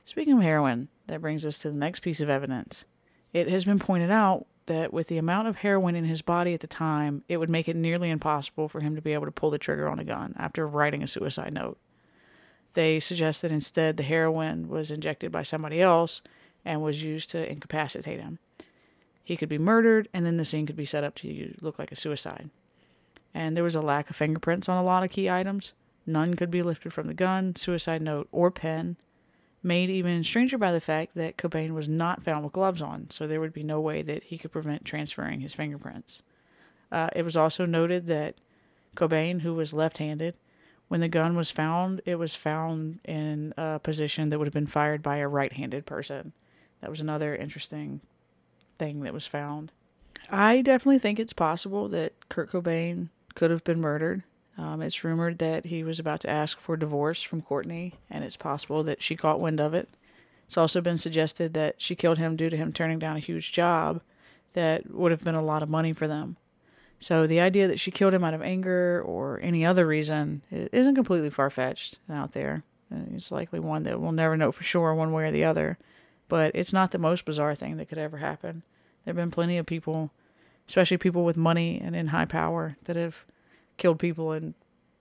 Speaking 0.05 0.39
of 0.39 0.43
heroin, 0.43 0.89
that 1.07 1.23
brings 1.23 1.47
us 1.47 1.59
to 1.61 1.71
the 1.71 1.77
next 1.77 2.01
piece 2.01 2.21
of 2.21 2.29
evidence. 2.29 2.85
It 3.33 3.49
has 3.49 3.65
been 3.65 3.79
pointed 3.79 4.11
out 4.11 4.47
that 4.67 4.93
with 4.93 5.09
the 5.09 5.19
amount 5.19 5.49
of 5.49 5.57
heroin 5.57 5.95
in 5.95 6.05
his 6.05 6.23
body 6.23 6.55
at 6.55 6.61
the 6.61 6.67
time, 6.67 7.23
it 7.29 7.37
would 7.37 7.51
make 7.51 7.69
it 7.69 7.77
nearly 7.77 8.11
impossible 8.11 8.69
for 8.69 8.81
him 8.81 8.95
to 8.95 9.03
be 9.03 9.13
able 9.13 9.27
to 9.27 9.33
pull 9.33 9.51
the 9.51 9.59
trigger 9.59 9.89
on 9.89 9.99
a 9.99 10.05
gun 10.05 10.35
after 10.39 10.67
writing 10.67 11.03
a 11.03 11.09
suicide 11.09 11.53
note. 11.53 11.79
They 12.75 12.99
suggest 13.01 13.43
that 13.43 13.53
instead 13.53 13.97
the 13.97 14.03
heroin 14.03 14.69
was 14.69 14.91
injected 14.91 15.31
by 15.31 15.43
somebody 15.43 15.81
else 15.81 16.23
and 16.65 16.83
was 16.83 17.05
used 17.05 17.31
to 17.31 17.51
incapacitate 17.51 18.21
him. 18.21 18.39
He 19.23 19.37
could 19.37 19.49
be 19.49 19.59
murdered, 19.59 20.09
and 20.13 20.27
then 20.27 20.37
the 20.37 20.45
scene 20.45 20.67
could 20.67 20.77
be 20.77 20.85
set 20.85 21.05
up 21.05 21.15
to 21.17 21.55
look 21.61 21.79
like 21.79 21.93
a 21.93 21.97
suicide. 21.97 22.51
And 23.33 23.57
there 23.57 23.65
was 23.65 23.75
a 23.75 23.81
lack 23.81 24.11
of 24.11 24.17
fingerprints 24.17 24.69
on 24.69 24.77
a 24.77 24.85
lot 24.85 25.03
of 25.03 25.11
key 25.11 25.31
items. 25.31 25.73
None 26.07 26.35
could 26.35 26.51
be 26.51 26.63
lifted 26.63 26.93
from 26.93 27.07
the 27.07 27.15
gun, 27.15 27.57
suicide 27.57 28.03
note, 28.03 28.29
or 28.33 28.51
pen 28.51 28.97
made 29.65 29.91
even 29.91 30.23
stranger 30.23 30.59
by 30.59 30.71
the 30.73 30.81
fact 30.81 31.15
that 31.15 31.37
Cobain 31.37 31.73
was 31.73 31.89
not 31.89 32.23
found 32.23 32.45
with 32.45 32.53
gloves 32.53 32.83
on, 32.83 33.09
so 33.11 33.27
there 33.27 33.41
would 33.41 33.53
be 33.53 33.63
no 33.63 33.81
way 33.81 34.03
that 34.03 34.25
he 34.25 34.39
could 34.39 34.53
prevent 34.53 34.85
transferring 34.85 35.41
his 35.41 35.55
fingerprints. 35.55 36.23
Uh, 36.93 37.09
it 37.17 37.23
was 37.23 37.37
also 37.37 37.65
noted 37.65 38.07
that 38.07 38.37
Cobain, 38.95 39.41
who 39.41 39.55
was 39.55 39.73
left 39.73 39.99
handed, 39.99 40.35
when 40.89 41.01
the 41.01 41.09
gun 41.09 41.35
was 41.35 41.51
found, 41.51 42.03
it 42.05 42.17
was 42.17 42.35
found 42.35 43.01
in 43.05 43.55
a 43.57 43.81
position 43.81 44.29
that 44.29 44.39
would 44.39 44.47
have 44.47 44.55
been 44.55 44.67
fired 44.67 45.03
by 45.03 45.17
a 45.17 45.29
right 45.29 45.53
handed 45.53 45.87
person. 45.87 46.33
That 46.81 46.91
was 46.91 47.01
another 47.01 47.35
interesting 47.35 48.01
thing 48.79 49.01
that 49.01 49.15
was 49.15 49.27
found. 49.27 49.73
I 50.31 50.61
definitely 50.61 50.99
think 50.99 51.19
it's 51.19 51.33
possible 51.33 51.89
that 51.89 52.13
Kurt 52.29 52.53
Cobain 52.53 53.09
could 53.35 53.51
have 53.51 53.65
been 53.65 53.81
murdered. 53.81 54.23
Um, 54.57 54.83
it's 54.83 55.03
rumored 55.03 55.39
that 55.39 55.67
he 55.67 55.83
was 55.83 55.99
about 55.99 56.21
to 56.21 56.31
ask 56.31 56.61
for 56.61 56.77
divorce 56.77 57.23
from 57.23 57.43
Courtney, 57.43 57.95
and 58.09 58.23
it's 58.23 58.37
possible 58.37 58.83
that 58.85 59.03
she 59.03 59.17
caught 59.17 59.41
wind 59.41 59.61
of 59.61 59.75
it. 59.75 59.89
It's 60.47 60.57
also 60.57 60.81
been 60.81 60.99
suggested 60.99 61.55
that 61.55 61.81
she 61.81 61.97
killed 61.97 62.19
him 62.19 62.37
due 62.37 62.51
to 62.51 62.57
him 62.57 62.73
turning 62.73 62.99
down 62.99 63.17
a 63.17 63.21
huge 63.21 63.51
job 63.51 64.01
that 64.53 64.91
would 64.91 65.11
have 65.11 65.25
been 65.25 65.35
a 65.35 65.43
lot 65.43 65.63
of 65.63 65.69
money 65.69 65.93
for 65.93 66.07
them. 66.07 66.37
So 67.01 67.27
the 67.27 67.41
idea 67.41 67.67
that 67.67 67.81
she 67.81 67.91
killed 67.91 68.15
him 68.15 68.23
out 68.23 68.35
of 68.35 68.43
anger 68.43 69.03
or 69.05 69.41
any 69.43 69.67
other 69.67 69.87
reason 69.87 70.43
isn't 70.51 70.95
completely 70.95 71.31
far 71.31 71.51
fetched 71.51 71.99
out 72.09 72.33
there. 72.33 72.63
It's 73.13 73.33
likely 73.33 73.59
one 73.59 73.83
that 73.83 74.01
we'll 74.01 74.13
never 74.13 74.37
know 74.37 74.53
for 74.53 74.63
sure, 74.63 74.95
one 74.95 75.13
way 75.13 75.25
or 75.25 75.31
the 75.33 75.45
other. 75.45 75.79
But 76.29 76.53
it's 76.55 76.73
not 76.73 76.93
the 76.93 76.99
most 76.99 77.25
bizarre 77.25 77.55
thing 77.55 77.77
that 77.77 77.89
could 77.89 77.99
ever 77.99 78.19
happen. 78.19 78.63
There 79.05 79.13
have 79.13 79.17
been 79.17 79.31
plenty 79.31 79.59
of 79.59 79.67
people, 79.67 80.13
especially 80.69 80.97
people 80.97 81.25
with 81.25 81.37
money 81.37 81.81
and 81.83 81.97
in 81.97 82.09
high 82.09 82.25
power, 82.25 82.77
that 82.85 82.97
have 82.97 83.25
killed 83.77 83.99
people 83.99 84.33
and 84.33 84.55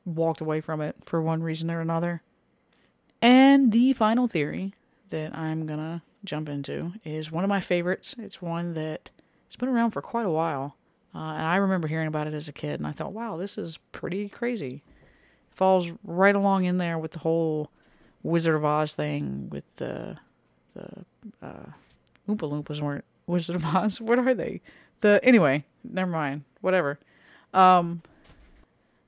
walked 0.05 0.41
away 0.41 0.61
from 0.61 0.81
it 0.81 0.95
for 1.05 1.21
one 1.21 1.43
reason 1.43 1.71
or 1.71 1.81
another. 1.81 2.21
And 3.21 3.71
the 3.71 3.93
final 3.93 4.27
theory 4.27 4.73
that 5.09 5.35
I'm 5.35 5.65
going 5.65 5.79
to 5.79 6.01
jump 6.25 6.49
into 6.49 6.93
is 7.03 7.31
one 7.31 7.43
of 7.43 7.49
my 7.49 7.61
favorites. 7.61 8.15
It's 8.17 8.41
one 8.41 8.73
that 8.73 9.09
has 9.49 9.55
been 9.55 9.69
around 9.69 9.91
for 9.91 10.01
quite 10.01 10.25
a 10.25 10.31
while. 10.31 10.75
Uh, 11.15 11.19
and 11.19 11.45
I 11.45 11.57
remember 11.57 11.87
hearing 11.87 12.07
about 12.07 12.27
it 12.27 12.33
as 12.33 12.47
a 12.47 12.53
kid, 12.53 12.79
and 12.79 12.87
I 12.87 12.91
thought, 12.91 13.13
wow, 13.13 13.37
this 13.37 13.57
is 13.57 13.77
pretty 13.91 14.29
crazy. 14.29 14.81
It 15.51 15.55
falls 15.55 15.91
right 16.03 16.35
along 16.35 16.65
in 16.65 16.79
there 16.79 16.97
with 16.97 17.11
the 17.11 17.19
whole 17.19 17.69
Wizard 18.23 18.55
of 18.55 18.65
Oz 18.65 18.93
thing 18.95 19.49
with 19.49 19.63
the 19.75 20.17
the 20.73 20.87
uh, 21.41 21.67
Oompa 22.27 22.49
Loompas 22.49 22.81
weren't 22.81 23.05
Wizard 23.27 23.57
of 23.57 23.65
Oz. 23.65 24.01
What 24.01 24.17
are 24.17 24.33
they? 24.33 24.61
The 25.01 25.19
anyway, 25.23 25.65
never 25.83 26.09
mind. 26.09 26.45
Whatever. 26.61 26.97
Um, 27.53 28.01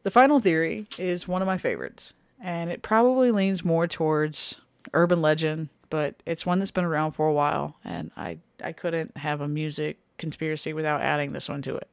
the 0.05 0.11
final 0.11 0.37
theory 0.37 0.85
is 0.99 1.27
one 1.27 1.41
of 1.41 1.47
my 1.47 1.57
favorites, 1.57 2.13
and 2.39 2.69
it 2.69 2.83
probably 2.83 3.31
leans 3.31 3.65
more 3.65 3.87
towards 3.87 4.61
urban 4.93 5.19
legend, 5.19 5.69
but 5.89 6.13
it's 6.27 6.45
one 6.45 6.59
that's 6.59 6.69
been 6.69 6.85
around 6.85 7.13
for 7.13 7.27
a 7.27 7.33
while, 7.33 7.77
and 7.83 8.11
I 8.15 8.37
I 8.63 8.71
couldn't 8.71 9.17
have 9.17 9.41
a 9.41 9.47
music 9.47 9.97
conspiracy 10.19 10.73
without 10.73 11.01
adding 11.01 11.33
this 11.33 11.49
one 11.49 11.63
to 11.63 11.75
it. 11.75 11.89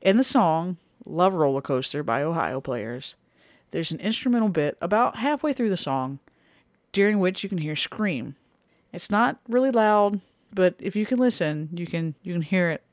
In 0.00 0.16
the 0.16 0.22
song 0.22 0.76
Love 1.04 1.34
Roller 1.34 1.60
Coaster 1.60 2.04
by 2.04 2.22
Ohio 2.22 2.60
Players, 2.60 3.16
there's 3.72 3.90
an 3.90 3.98
instrumental 3.98 4.48
bit 4.48 4.78
about 4.80 5.16
halfway 5.16 5.52
through 5.52 5.70
the 5.70 5.76
song 5.76 6.20
during 6.92 7.18
which 7.18 7.42
you 7.42 7.48
can 7.48 7.58
hear 7.58 7.74
scream. 7.74 8.36
It's 8.92 9.10
not 9.10 9.40
really 9.48 9.72
loud, 9.72 10.20
but 10.52 10.76
if 10.78 10.94
you 10.94 11.04
can 11.04 11.18
listen, 11.18 11.70
you 11.72 11.88
can 11.88 12.14
you 12.22 12.32
can 12.32 12.42
hear 12.42 12.70
it 12.70 12.84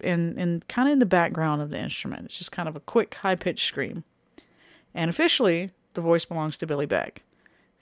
in 0.00 0.38
in 0.38 0.62
kind 0.68 0.88
of 0.88 0.92
in 0.92 0.98
the 0.98 1.06
background 1.06 1.62
of 1.62 1.70
the 1.70 1.78
instrument. 1.78 2.24
It's 2.24 2.38
just 2.38 2.52
kind 2.52 2.68
of 2.68 2.76
a 2.76 2.80
quick 2.80 3.14
high 3.16 3.34
pitched 3.34 3.66
scream. 3.66 4.04
And 4.94 5.08
officially, 5.08 5.70
the 5.94 6.00
voice 6.00 6.24
belongs 6.24 6.56
to 6.58 6.66
Billy 6.66 6.86
Beck. 6.86 7.22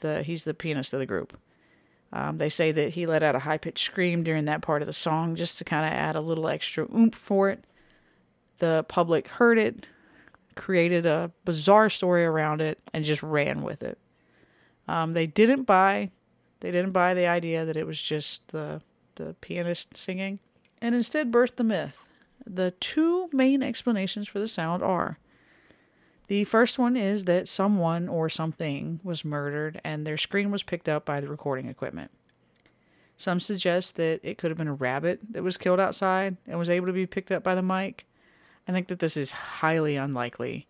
The 0.00 0.22
he's 0.22 0.44
the 0.44 0.54
pianist 0.54 0.92
of 0.92 1.00
the 1.00 1.06
group. 1.06 1.38
Um, 2.12 2.38
they 2.38 2.48
say 2.48 2.72
that 2.72 2.90
he 2.90 3.06
let 3.06 3.22
out 3.22 3.34
a 3.34 3.40
high 3.40 3.58
pitched 3.58 3.84
scream 3.84 4.22
during 4.22 4.46
that 4.46 4.62
part 4.62 4.82
of 4.82 4.86
the 4.86 4.94
song 4.94 5.34
just 5.36 5.58
to 5.58 5.64
kind 5.64 5.84
of 5.84 5.92
add 5.92 6.16
a 6.16 6.20
little 6.20 6.48
extra 6.48 6.86
oomph 6.94 7.14
for 7.14 7.50
it. 7.50 7.64
The 8.58 8.84
public 8.88 9.28
heard 9.28 9.58
it, 9.58 9.86
created 10.56 11.04
a 11.04 11.30
bizarre 11.44 11.90
story 11.90 12.24
around 12.24 12.62
it, 12.62 12.78
and 12.94 13.04
just 13.04 13.22
ran 13.22 13.62
with 13.62 13.82
it. 13.82 13.98
Um, 14.88 15.12
they 15.12 15.26
didn't 15.26 15.64
buy, 15.64 16.10
they 16.60 16.70
didn't 16.70 16.92
buy 16.92 17.12
the 17.12 17.26
idea 17.26 17.66
that 17.66 17.76
it 17.76 17.86
was 17.86 18.00
just 18.00 18.48
the 18.48 18.80
the 19.16 19.34
pianist 19.40 19.96
singing 19.96 20.38
and 20.80 20.94
instead 20.94 21.32
birthed 21.32 21.56
the 21.56 21.64
myth. 21.64 21.98
The 22.46 22.72
two 22.72 23.28
main 23.32 23.62
explanations 23.62 24.28
for 24.28 24.38
the 24.38 24.48
sound 24.48 24.82
are 24.82 25.18
the 26.28 26.44
first 26.44 26.78
one 26.78 26.94
is 26.94 27.24
that 27.24 27.48
someone 27.48 28.06
or 28.06 28.28
something 28.28 29.00
was 29.02 29.24
murdered 29.24 29.80
and 29.82 30.06
their 30.06 30.18
scream 30.18 30.50
was 30.50 30.62
picked 30.62 30.88
up 30.88 31.06
by 31.06 31.20
the 31.20 31.28
recording 31.28 31.68
equipment. 31.68 32.10
Some 33.16 33.40
suggest 33.40 33.96
that 33.96 34.20
it 34.22 34.36
could 34.36 34.50
have 34.50 34.58
been 34.58 34.68
a 34.68 34.74
rabbit 34.74 35.20
that 35.30 35.42
was 35.42 35.56
killed 35.56 35.80
outside 35.80 36.36
and 36.46 36.58
was 36.58 36.70
able 36.70 36.86
to 36.86 36.92
be 36.92 37.06
picked 37.06 37.32
up 37.32 37.42
by 37.42 37.54
the 37.54 37.62
mic. 37.62 38.06
I 38.68 38.72
think 38.72 38.88
that 38.88 38.98
this 38.98 39.16
is 39.16 39.30
highly 39.30 39.96
unlikely. 39.96 40.66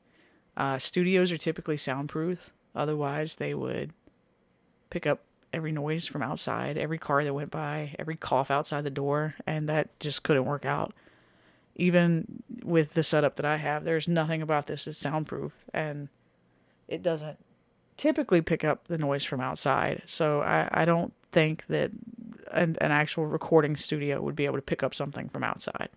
Uh, 0.56 0.78
studios 0.78 1.32
are 1.32 1.36
typically 1.36 1.76
soundproof, 1.76 2.52
otherwise, 2.74 3.36
they 3.36 3.52
would 3.52 3.92
pick 4.90 5.06
up 5.06 5.24
every 5.52 5.72
noise 5.72 6.06
from 6.06 6.22
outside, 6.22 6.76
every 6.76 6.98
car 6.98 7.24
that 7.24 7.34
went 7.34 7.50
by, 7.50 7.94
every 7.98 8.16
cough 8.16 8.50
outside 8.50 8.84
the 8.84 8.90
door, 8.90 9.34
and 9.46 9.68
that 9.68 9.98
just 10.00 10.22
couldn't 10.22 10.44
work 10.44 10.64
out. 10.64 10.92
Even 11.76 12.42
with 12.62 12.94
the 12.94 13.02
setup 13.02 13.36
that 13.36 13.46
I 13.46 13.56
have, 13.56 13.84
there's 13.84 14.08
nothing 14.08 14.42
about 14.42 14.66
this 14.66 14.84
that's 14.84 14.98
soundproof, 14.98 15.64
and 15.72 16.08
it 16.88 17.02
doesn't 17.02 17.38
typically 17.96 18.40
pick 18.40 18.64
up 18.64 18.86
the 18.88 18.98
noise 18.98 19.24
from 19.24 19.40
outside. 19.40 20.02
So 20.06 20.40
I, 20.40 20.68
I 20.72 20.84
don't 20.84 21.12
think 21.32 21.66
that 21.66 21.90
an, 22.52 22.76
an 22.80 22.92
actual 22.92 23.26
recording 23.26 23.76
studio 23.76 24.20
would 24.22 24.36
be 24.36 24.46
able 24.46 24.56
to 24.56 24.62
pick 24.62 24.82
up 24.82 24.94
something 24.94 25.28
from 25.28 25.44
outside. 25.44 25.88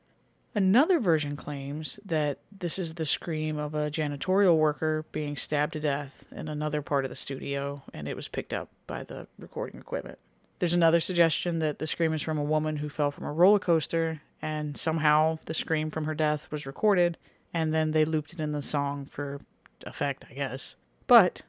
Another 0.53 0.99
version 0.99 1.37
claims 1.37 1.97
that 2.05 2.39
this 2.51 2.77
is 2.77 2.95
the 2.95 3.05
scream 3.05 3.57
of 3.57 3.73
a 3.73 3.89
janitorial 3.89 4.57
worker 4.57 5.05
being 5.13 5.37
stabbed 5.37 5.73
to 5.73 5.79
death 5.79 6.25
in 6.31 6.49
another 6.49 6.81
part 6.81 7.05
of 7.05 7.09
the 7.09 7.15
studio, 7.15 7.83
and 7.93 8.05
it 8.05 8.17
was 8.17 8.27
picked 8.27 8.51
up 8.51 8.67
by 8.85 9.03
the 9.03 9.27
recording 9.39 9.79
equipment. 9.79 10.19
There's 10.59 10.73
another 10.73 10.99
suggestion 10.99 11.59
that 11.59 11.79
the 11.79 11.87
scream 11.87 12.13
is 12.13 12.21
from 12.21 12.37
a 12.37 12.43
woman 12.43 12.77
who 12.77 12.89
fell 12.89 13.11
from 13.11 13.23
a 13.23 13.31
roller 13.31 13.59
coaster, 13.59 14.21
and 14.41 14.75
somehow 14.75 15.39
the 15.45 15.53
scream 15.53 15.89
from 15.89 16.03
her 16.03 16.13
death 16.13 16.51
was 16.51 16.65
recorded, 16.65 17.17
and 17.53 17.73
then 17.73 17.91
they 17.91 18.03
looped 18.03 18.33
it 18.33 18.41
in 18.41 18.51
the 18.51 18.61
song 18.61 19.05
for 19.05 19.39
effect, 19.85 20.25
I 20.29 20.33
guess. 20.33 20.75
But 21.07 21.43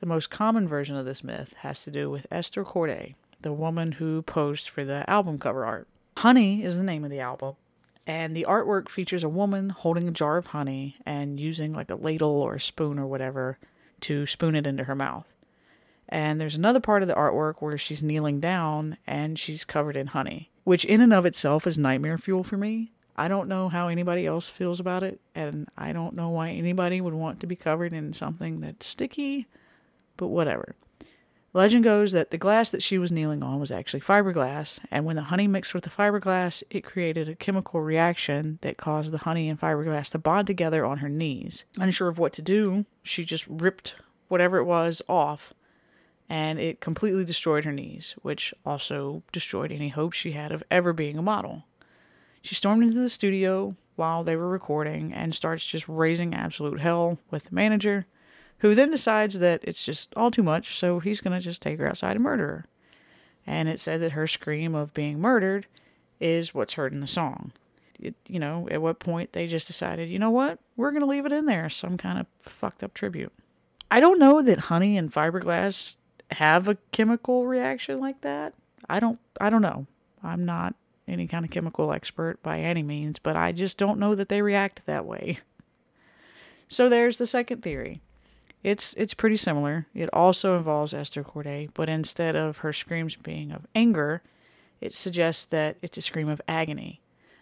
the 0.00 0.06
most 0.06 0.30
common 0.30 0.66
version 0.66 0.96
of 0.96 1.04
this 1.04 1.22
myth 1.22 1.54
has 1.58 1.84
to 1.84 1.92
do 1.92 2.10
with 2.10 2.26
Esther 2.28 2.64
Cordet, 2.64 3.14
the 3.40 3.52
woman 3.52 3.92
who 3.92 4.20
posed 4.22 4.68
for 4.68 4.84
the 4.84 5.08
album 5.08 5.38
cover 5.38 5.64
art. 5.64 5.86
Honey 6.18 6.64
is 6.64 6.76
the 6.76 6.82
name 6.82 7.04
of 7.04 7.10
the 7.10 7.20
album, 7.20 7.54
and 8.06 8.36
the 8.36 8.46
artwork 8.48 8.88
features 8.88 9.24
a 9.24 9.28
woman 9.28 9.70
holding 9.70 10.08
a 10.08 10.12
jar 10.12 10.36
of 10.36 10.48
honey 10.48 10.96
and 11.06 11.38
using 11.38 11.72
like 11.72 11.90
a 11.90 11.94
ladle 11.94 12.40
or 12.40 12.54
a 12.54 12.60
spoon 12.60 12.98
or 12.98 13.06
whatever 13.06 13.58
to 14.00 14.26
spoon 14.26 14.56
it 14.56 14.66
into 14.66 14.84
her 14.84 14.94
mouth. 14.94 15.26
And 16.08 16.40
there's 16.40 16.56
another 16.56 16.80
part 16.80 17.02
of 17.02 17.08
the 17.08 17.14
artwork 17.14 17.54
where 17.60 17.78
she's 17.78 18.02
kneeling 18.02 18.40
down 18.40 18.98
and 19.06 19.38
she's 19.38 19.64
covered 19.64 19.96
in 19.96 20.08
honey, 20.08 20.50
which 20.64 20.84
in 20.84 21.00
and 21.00 21.12
of 21.12 21.24
itself 21.24 21.66
is 21.66 21.78
nightmare 21.78 22.18
fuel 22.18 22.44
for 22.44 22.56
me. 22.56 22.92
I 23.16 23.28
don't 23.28 23.48
know 23.48 23.68
how 23.68 23.88
anybody 23.88 24.26
else 24.26 24.48
feels 24.48 24.80
about 24.80 25.02
it, 25.02 25.20
and 25.34 25.68
I 25.76 25.92
don't 25.92 26.14
know 26.14 26.30
why 26.30 26.50
anybody 26.50 27.00
would 27.00 27.14
want 27.14 27.40
to 27.40 27.46
be 27.46 27.56
covered 27.56 27.92
in 27.92 28.14
something 28.14 28.60
that's 28.60 28.86
sticky, 28.86 29.46
but 30.16 30.28
whatever. 30.28 30.74
Legend 31.54 31.84
goes 31.84 32.12
that 32.12 32.30
the 32.30 32.38
glass 32.38 32.70
that 32.70 32.82
she 32.82 32.96
was 32.96 33.12
kneeling 33.12 33.42
on 33.42 33.60
was 33.60 33.70
actually 33.70 34.00
fiberglass, 34.00 34.80
and 34.90 35.04
when 35.04 35.16
the 35.16 35.24
honey 35.24 35.46
mixed 35.46 35.74
with 35.74 35.84
the 35.84 35.90
fiberglass, 35.90 36.62
it 36.70 36.82
created 36.82 37.28
a 37.28 37.34
chemical 37.34 37.82
reaction 37.82 38.58
that 38.62 38.78
caused 38.78 39.12
the 39.12 39.18
honey 39.18 39.50
and 39.50 39.60
fiberglass 39.60 40.10
to 40.10 40.18
bond 40.18 40.46
together 40.46 40.86
on 40.86 40.98
her 40.98 41.10
knees. 41.10 41.64
Unsure 41.76 42.08
of 42.08 42.18
what 42.18 42.32
to 42.32 42.42
do, 42.42 42.86
she 43.02 43.22
just 43.22 43.46
ripped 43.48 43.96
whatever 44.28 44.56
it 44.56 44.64
was 44.64 45.02
off, 45.10 45.52
and 46.26 46.58
it 46.58 46.80
completely 46.80 47.24
destroyed 47.24 47.66
her 47.66 47.72
knees, 47.72 48.14
which 48.22 48.54
also 48.64 49.22
destroyed 49.30 49.70
any 49.70 49.90
hope 49.90 50.14
she 50.14 50.32
had 50.32 50.52
of 50.52 50.64
ever 50.70 50.94
being 50.94 51.18
a 51.18 51.22
model. 51.22 51.64
She 52.40 52.54
stormed 52.54 52.82
into 52.82 52.98
the 52.98 53.10
studio 53.10 53.76
while 53.94 54.24
they 54.24 54.36
were 54.36 54.48
recording 54.48 55.12
and 55.12 55.34
starts 55.34 55.66
just 55.66 55.86
raising 55.86 56.34
absolute 56.34 56.80
hell 56.80 57.18
with 57.30 57.44
the 57.44 57.54
manager 57.54 58.06
who 58.62 58.76
then 58.76 58.90
decides 58.90 59.40
that 59.40 59.60
it's 59.64 59.84
just 59.84 60.14
all 60.16 60.30
too 60.30 60.42
much, 60.42 60.78
so 60.78 61.00
he's 61.00 61.20
going 61.20 61.36
to 61.36 61.44
just 61.44 61.60
take 61.60 61.78
her 61.80 61.88
outside 61.88 62.16
and 62.16 62.22
murder 62.22 62.46
her. 62.46 62.66
And 63.44 63.68
it 63.68 63.80
said 63.80 64.00
that 64.00 64.12
her 64.12 64.28
scream 64.28 64.74
of 64.74 64.94
being 64.94 65.20
murdered 65.20 65.66
is 66.20 66.54
what's 66.54 66.74
heard 66.74 66.92
in 66.92 67.00
the 67.00 67.08
song. 67.08 67.50
It, 67.98 68.14
you 68.28 68.38
know, 68.38 68.68
at 68.70 68.80
what 68.80 69.00
point 69.00 69.32
they 69.32 69.48
just 69.48 69.66
decided, 69.66 70.08
you 70.08 70.18
know 70.20 70.30
what, 70.30 70.60
we're 70.76 70.92
going 70.92 71.00
to 71.00 71.06
leave 71.06 71.26
it 71.26 71.32
in 71.32 71.46
there, 71.46 71.68
some 71.68 71.96
kind 71.96 72.20
of 72.20 72.26
fucked 72.40 72.84
up 72.84 72.94
tribute. 72.94 73.32
I 73.90 73.98
don't 73.98 74.20
know 74.20 74.40
that 74.42 74.58
honey 74.60 74.96
and 74.96 75.12
fiberglass 75.12 75.96
have 76.30 76.68
a 76.68 76.78
chemical 76.92 77.46
reaction 77.46 77.98
like 77.98 78.20
that. 78.20 78.54
I 78.88 79.00
don't 79.00 79.18
I 79.40 79.50
don't 79.50 79.62
know. 79.62 79.86
I'm 80.22 80.44
not 80.44 80.76
any 81.08 81.26
kind 81.26 81.44
of 81.44 81.50
chemical 81.50 81.92
expert 81.92 82.40
by 82.42 82.60
any 82.60 82.82
means, 82.82 83.18
but 83.18 83.36
I 83.36 83.50
just 83.50 83.76
don't 83.76 83.98
know 83.98 84.14
that 84.14 84.28
they 84.28 84.40
react 84.40 84.86
that 84.86 85.04
way. 85.04 85.40
So 86.68 86.88
there's 86.88 87.18
the 87.18 87.26
second 87.26 87.62
theory. 87.62 88.00
It's 88.62 88.94
it's 88.94 89.14
pretty 89.14 89.36
similar. 89.36 89.86
It 89.94 90.08
also 90.12 90.56
involves 90.56 90.94
Esther 90.94 91.24
Cordet, 91.24 91.74
but 91.74 91.88
instead 91.88 92.36
of 92.36 92.58
her 92.58 92.72
screams 92.72 93.16
being 93.16 93.50
of 93.50 93.66
anger, 93.74 94.22
it 94.80 94.94
suggests 94.94 95.44
that 95.46 95.76
it's 95.82 95.98
a 95.98 96.02
scream 96.02 96.28
of 96.28 96.40
agony. 96.46 97.00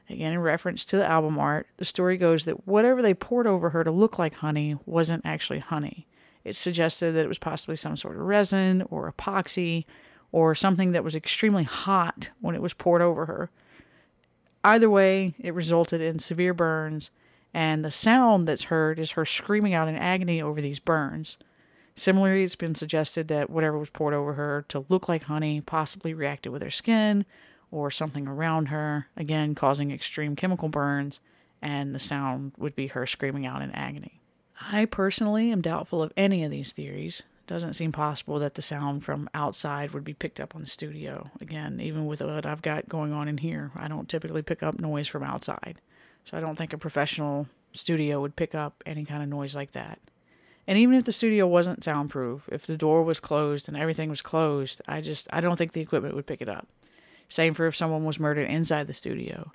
Again, 0.08 0.32
in 0.32 0.40
reference 0.40 0.84
to 0.86 0.96
the 0.96 1.06
album 1.06 1.38
art, 1.38 1.68
the 1.76 1.84
story 1.84 2.16
goes 2.16 2.44
that 2.44 2.66
whatever 2.66 3.00
they 3.00 3.14
poured 3.14 3.46
over 3.46 3.70
her 3.70 3.84
to 3.84 3.90
look 3.90 4.18
like 4.18 4.34
honey 4.34 4.76
wasn't 4.84 5.24
actually 5.24 5.60
honey. 5.60 6.06
It 6.42 6.56
suggested 6.56 7.12
that 7.12 7.24
it 7.24 7.28
was 7.28 7.38
possibly 7.38 7.76
some 7.76 7.96
sort 7.96 8.16
of 8.16 8.22
resin 8.22 8.82
or 8.90 9.12
epoxy 9.12 9.84
or 10.32 10.54
something 10.54 10.92
that 10.92 11.04
was 11.04 11.14
extremely 11.14 11.64
hot 11.64 12.30
when 12.40 12.54
it 12.54 12.62
was 12.62 12.74
poured 12.74 13.02
over 13.02 13.26
her. 13.26 13.50
Either 14.64 14.90
way, 14.90 15.34
it 15.38 15.54
resulted 15.54 16.00
in 16.00 16.18
severe 16.18 16.54
burns 16.54 17.10
and 17.52 17.84
the 17.84 17.90
sound 17.90 18.46
that's 18.46 18.64
heard 18.64 18.98
is 18.98 19.12
her 19.12 19.24
screaming 19.24 19.74
out 19.74 19.88
in 19.88 19.96
agony 19.96 20.40
over 20.40 20.60
these 20.60 20.78
burns. 20.78 21.36
Similarly, 21.94 22.44
it's 22.44 22.56
been 22.56 22.74
suggested 22.74 23.28
that 23.28 23.50
whatever 23.50 23.78
was 23.78 23.90
poured 23.90 24.14
over 24.14 24.34
her 24.34 24.64
to 24.68 24.86
look 24.88 25.08
like 25.08 25.24
honey 25.24 25.60
possibly 25.60 26.14
reacted 26.14 26.52
with 26.52 26.62
her 26.62 26.70
skin 26.70 27.26
or 27.70 27.90
something 27.90 28.26
around 28.26 28.66
her, 28.66 29.08
again 29.16 29.54
causing 29.54 29.90
extreme 29.90 30.34
chemical 30.36 30.68
burns, 30.68 31.20
and 31.60 31.94
the 31.94 32.00
sound 32.00 32.52
would 32.56 32.74
be 32.74 32.88
her 32.88 33.06
screaming 33.06 33.46
out 33.46 33.62
in 33.62 33.70
agony. 33.72 34.20
I 34.60 34.84
personally 34.84 35.50
am 35.52 35.60
doubtful 35.60 36.02
of 36.02 36.12
any 36.16 36.44
of 36.44 36.50
these 36.50 36.72
theories. 36.72 37.20
It 37.20 37.46
doesn't 37.46 37.74
seem 37.74 37.92
possible 37.92 38.38
that 38.38 38.54
the 38.54 38.62
sound 38.62 39.04
from 39.04 39.28
outside 39.34 39.92
would 39.92 40.04
be 40.04 40.14
picked 40.14 40.40
up 40.40 40.54
on 40.54 40.62
the 40.62 40.68
studio. 40.68 41.30
Again, 41.40 41.80
even 41.80 42.06
with 42.06 42.20
what 42.20 42.46
I've 42.46 42.62
got 42.62 42.88
going 42.88 43.12
on 43.12 43.28
in 43.28 43.38
here, 43.38 43.72
I 43.74 43.88
don't 43.88 44.08
typically 44.08 44.42
pick 44.42 44.62
up 44.62 44.78
noise 44.78 45.08
from 45.08 45.22
outside. 45.22 45.80
So 46.30 46.36
I 46.36 46.40
don't 46.40 46.54
think 46.54 46.72
a 46.72 46.78
professional 46.78 47.48
studio 47.72 48.20
would 48.20 48.36
pick 48.36 48.54
up 48.54 48.84
any 48.86 49.04
kind 49.04 49.20
of 49.20 49.28
noise 49.28 49.56
like 49.56 49.72
that. 49.72 49.98
And 50.64 50.78
even 50.78 50.94
if 50.94 51.04
the 51.04 51.10
studio 51.10 51.48
wasn't 51.48 51.82
soundproof, 51.82 52.48
if 52.52 52.66
the 52.66 52.76
door 52.76 53.02
was 53.02 53.18
closed 53.18 53.66
and 53.66 53.76
everything 53.76 54.08
was 54.08 54.22
closed, 54.22 54.80
I 54.86 55.00
just 55.00 55.26
I 55.32 55.40
don't 55.40 55.56
think 55.56 55.72
the 55.72 55.80
equipment 55.80 56.14
would 56.14 56.28
pick 56.28 56.40
it 56.40 56.48
up. 56.48 56.68
Same 57.28 57.52
for 57.52 57.66
if 57.66 57.74
someone 57.74 58.04
was 58.04 58.20
murdered 58.20 58.48
inside 58.48 58.86
the 58.86 58.94
studio. 58.94 59.50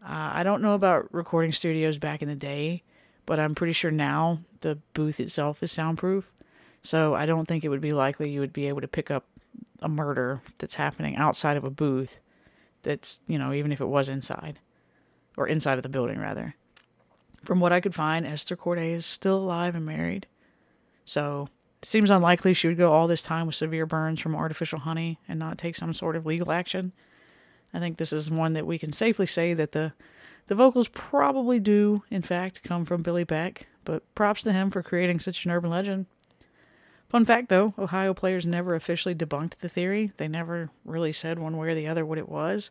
Uh, 0.00 0.30
I 0.34 0.44
don't 0.44 0.62
know 0.62 0.74
about 0.74 1.12
recording 1.12 1.50
studios 1.50 1.98
back 1.98 2.22
in 2.22 2.28
the 2.28 2.36
day, 2.36 2.84
but 3.24 3.40
I'm 3.40 3.56
pretty 3.56 3.72
sure 3.72 3.90
now 3.90 4.40
the 4.60 4.78
booth 4.94 5.18
itself 5.18 5.60
is 5.60 5.72
soundproof. 5.72 6.32
So 6.82 7.14
I 7.14 7.26
don't 7.26 7.48
think 7.48 7.64
it 7.64 7.68
would 7.68 7.80
be 7.80 7.90
likely 7.90 8.30
you 8.30 8.38
would 8.38 8.52
be 8.52 8.68
able 8.68 8.80
to 8.80 8.88
pick 8.88 9.10
up 9.10 9.24
a 9.82 9.88
murder 9.88 10.40
that's 10.58 10.76
happening 10.76 11.16
outside 11.16 11.56
of 11.56 11.64
a 11.64 11.70
booth 11.70 12.20
that's, 12.84 13.18
you 13.26 13.38
know, 13.38 13.52
even 13.52 13.72
if 13.72 13.80
it 13.80 13.86
was 13.86 14.08
inside 14.08 14.60
or 15.36 15.46
inside 15.46 15.78
of 15.78 15.82
the 15.82 15.88
building 15.88 16.18
rather. 16.18 16.54
From 17.44 17.60
what 17.60 17.72
I 17.72 17.80
could 17.80 17.94
find, 17.94 18.26
Esther 18.26 18.56
Cordet 18.56 18.84
is 18.84 19.06
still 19.06 19.36
alive 19.36 19.74
and 19.74 19.86
married. 19.86 20.26
So 21.04 21.48
it 21.82 21.86
seems 21.86 22.10
unlikely 22.10 22.54
she 22.54 22.66
would 22.66 22.76
go 22.76 22.92
all 22.92 23.06
this 23.06 23.22
time 23.22 23.46
with 23.46 23.54
severe 23.54 23.86
burns 23.86 24.20
from 24.20 24.34
artificial 24.34 24.80
honey 24.80 25.20
and 25.28 25.38
not 25.38 25.58
take 25.58 25.76
some 25.76 25.94
sort 25.94 26.16
of 26.16 26.26
legal 26.26 26.50
action. 26.50 26.92
I 27.72 27.78
think 27.78 27.98
this 27.98 28.12
is 28.12 28.30
one 28.30 28.54
that 28.54 28.66
we 28.66 28.78
can 28.78 28.92
safely 28.92 29.26
say 29.26 29.54
that 29.54 29.72
the 29.72 29.92
the 30.48 30.54
vocals 30.54 30.86
probably 30.86 31.58
do, 31.58 32.04
in 32.08 32.22
fact, 32.22 32.62
come 32.62 32.84
from 32.84 33.02
Billy 33.02 33.24
Beck, 33.24 33.66
but 33.84 34.02
props 34.14 34.44
to 34.44 34.52
him 34.52 34.70
for 34.70 34.80
creating 34.80 35.18
such 35.18 35.44
an 35.44 35.50
urban 35.50 35.70
legend. 35.70 36.06
Fun 37.08 37.24
fact 37.24 37.48
though, 37.48 37.74
Ohio 37.78 38.14
players 38.14 38.46
never 38.46 38.74
officially 38.74 39.14
debunked 39.14 39.58
the 39.58 39.68
theory. 39.68 40.12
They 40.16 40.28
never 40.28 40.70
really 40.84 41.12
said 41.12 41.38
one 41.38 41.56
way 41.56 41.68
or 41.68 41.74
the 41.74 41.88
other 41.88 42.06
what 42.06 42.18
it 42.18 42.28
was 42.28 42.70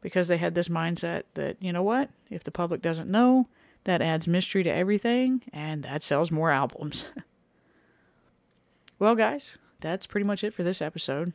because 0.00 0.28
they 0.28 0.38
had 0.38 0.54
this 0.54 0.68
mindset 0.68 1.24
that, 1.34 1.56
you 1.60 1.72
know 1.72 1.82
what, 1.82 2.10
if 2.30 2.44
the 2.44 2.50
public 2.50 2.82
doesn't 2.82 3.10
know, 3.10 3.46
that 3.84 4.02
adds 4.02 4.28
mystery 4.28 4.62
to 4.62 4.72
everything 4.72 5.42
and 5.52 5.82
that 5.82 6.02
sells 6.02 6.30
more 6.30 6.50
albums. 6.50 7.06
well, 8.98 9.14
guys, 9.14 9.58
that's 9.80 10.06
pretty 10.06 10.26
much 10.26 10.44
it 10.44 10.54
for 10.54 10.62
this 10.62 10.82
episode. 10.82 11.32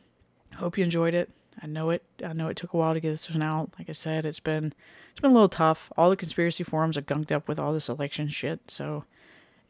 Hope 0.56 0.78
you 0.78 0.84
enjoyed 0.84 1.14
it. 1.14 1.30
I 1.60 1.66
know 1.66 1.90
it. 1.90 2.02
I 2.24 2.32
know 2.32 2.48
it 2.48 2.56
took 2.56 2.74
a 2.74 2.76
while 2.76 2.94
to 2.94 3.00
get 3.00 3.10
this 3.10 3.30
one 3.30 3.42
out. 3.42 3.72
Like 3.78 3.88
I 3.88 3.92
said, 3.92 4.24
it's 4.24 4.40
been 4.40 4.74
it's 5.10 5.20
been 5.20 5.30
a 5.30 5.34
little 5.34 5.48
tough. 5.48 5.90
All 5.96 6.10
the 6.10 6.16
conspiracy 6.16 6.64
forums 6.64 6.96
are 6.96 7.02
gunked 7.02 7.32
up 7.32 7.48
with 7.48 7.58
all 7.58 7.72
this 7.72 7.88
election 7.88 8.28
shit, 8.28 8.60
so 8.68 9.04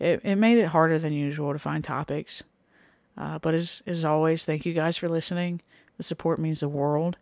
it 0.01 0.21
it 0.25 0.37
made 0.37 0.59
it 0.59 0.67
harder 0.67 0.99
than 0.99 1.13
usual 1.13 1.53
to 1.53 1.59
find 1.59 1.85
topics. 1.85 2.43
Uh, 3.17 3.39
but 3.39 3.55
as 3.55 3.83
as 3.87 4.05
always, 4.05 4.45
thank 4.45 4.67
you 4.67 4.75
guys 4.75 4.97
for 4.97 5.09
listening. 5.09 5.61
The 5.97 6.03
support 6.03 6.41
means 6.41 6.61
the 6.61 6.69
world. 6.69 7.17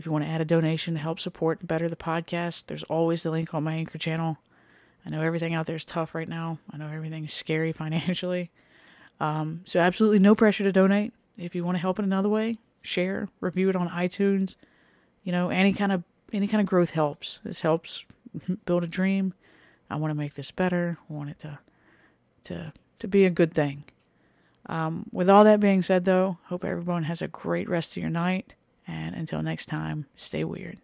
If 0.00 0.06
you 0.06 0.12
want 0.12 0.24
to 0.24 0.30
add 0.30 0.40
a 0.40 0.46
donation 0.46 0.94
to 0.94 1.00
help 1.00 1.20
support 1.20 1.60
and 1.60 1.68
better 1.68 1.86
the 1.86 1.94
podcast, 1.94 2.68
there's 2.68 2.84
always 2.84 3.22
the 3.22 3.30
link 3.30 3.52
on 3.52 3.64
my 3.64 3.74
Anchor 3.74 3.98
channel. 3.98 4.38
I 5.04 5.10
know 5.10 5.20
everything 5.20 5.52
out 5.52 5.66
there 5.66 5.76
is 5.76 5.84
tough 5.84 6.14
right 6.14 6.26
now. 6.26 6.58
I 6.72 6.78
know 6.78 6.88
everything's 6.88 7.34
scary 7.34 7.70
financially. 7.74 8.50
Um, 9.20 9.60
so 9.66 9.78
absolutely 9.78 10.18
no 10.18 10.34
pressure 10.34 10.64
to 10.64 10.72
donate. 10.72 11.12
If 11.36 11.54
you 11.54 11.66
want 11.66 11.76
to 11.76 11.82
help 11.82 11.98
in 11.98 12.06
another 12.06 12.30
way, 12.30 12.56
share, 12.80 13.28
review 13.42 13.68
it 13.68 13.76
on 13.76 13.90
iTunes. 13.90 14.56
You 15.22 15.32
know, 15.32 15.50
any 15.50 15.74
kind 15.74 15.92
of 15.92 16.02
any 16.32 16.48
kind 16.48 16.62
of 16.62 16.66
growth 16.66 16.92
helps. 16.92 17.38
This 17.44 17.60
helps 17.60 18.06
build 18.64 18.82
a 18.82 18.88
dream. 18.88 19.34
I 19.90 19.96
want 19.96 20.12
to 20.12 20.18
make 20.18 20.32
this 20.32 20.50
better. 20.50 20.96
I 21.10 21.12
want 21.12 21.28
it 21.28 21.38
to 21.40 21.58
to 22.44 22.72
to 23.00 23.06
be 23.06 23.26
a 23.26 23.30
good 23.30 23.52
thing. 23.52 23.84
Um, 24.64 25.10
with 25.12 25.28
all 25.28 25.44
that 25.44 25.60
being 25.60 25.82
said, 25.82 26.06
though, 26.06 26.38
hope 26.44 26.64
everyone 26.64 27.02
has 27.02 27.20
a 27.20 27.28
great 27.28 27.68
rest 27.68 27.98
of 27.98 28.00
your 28.02 28.08
night. 28.08 28.54
And 28.90 29.14
until 29.14 29.40
next 29.40 29.66
time, 29.66 30.06
stay 30.16 30.42
weird. 30.42 30.78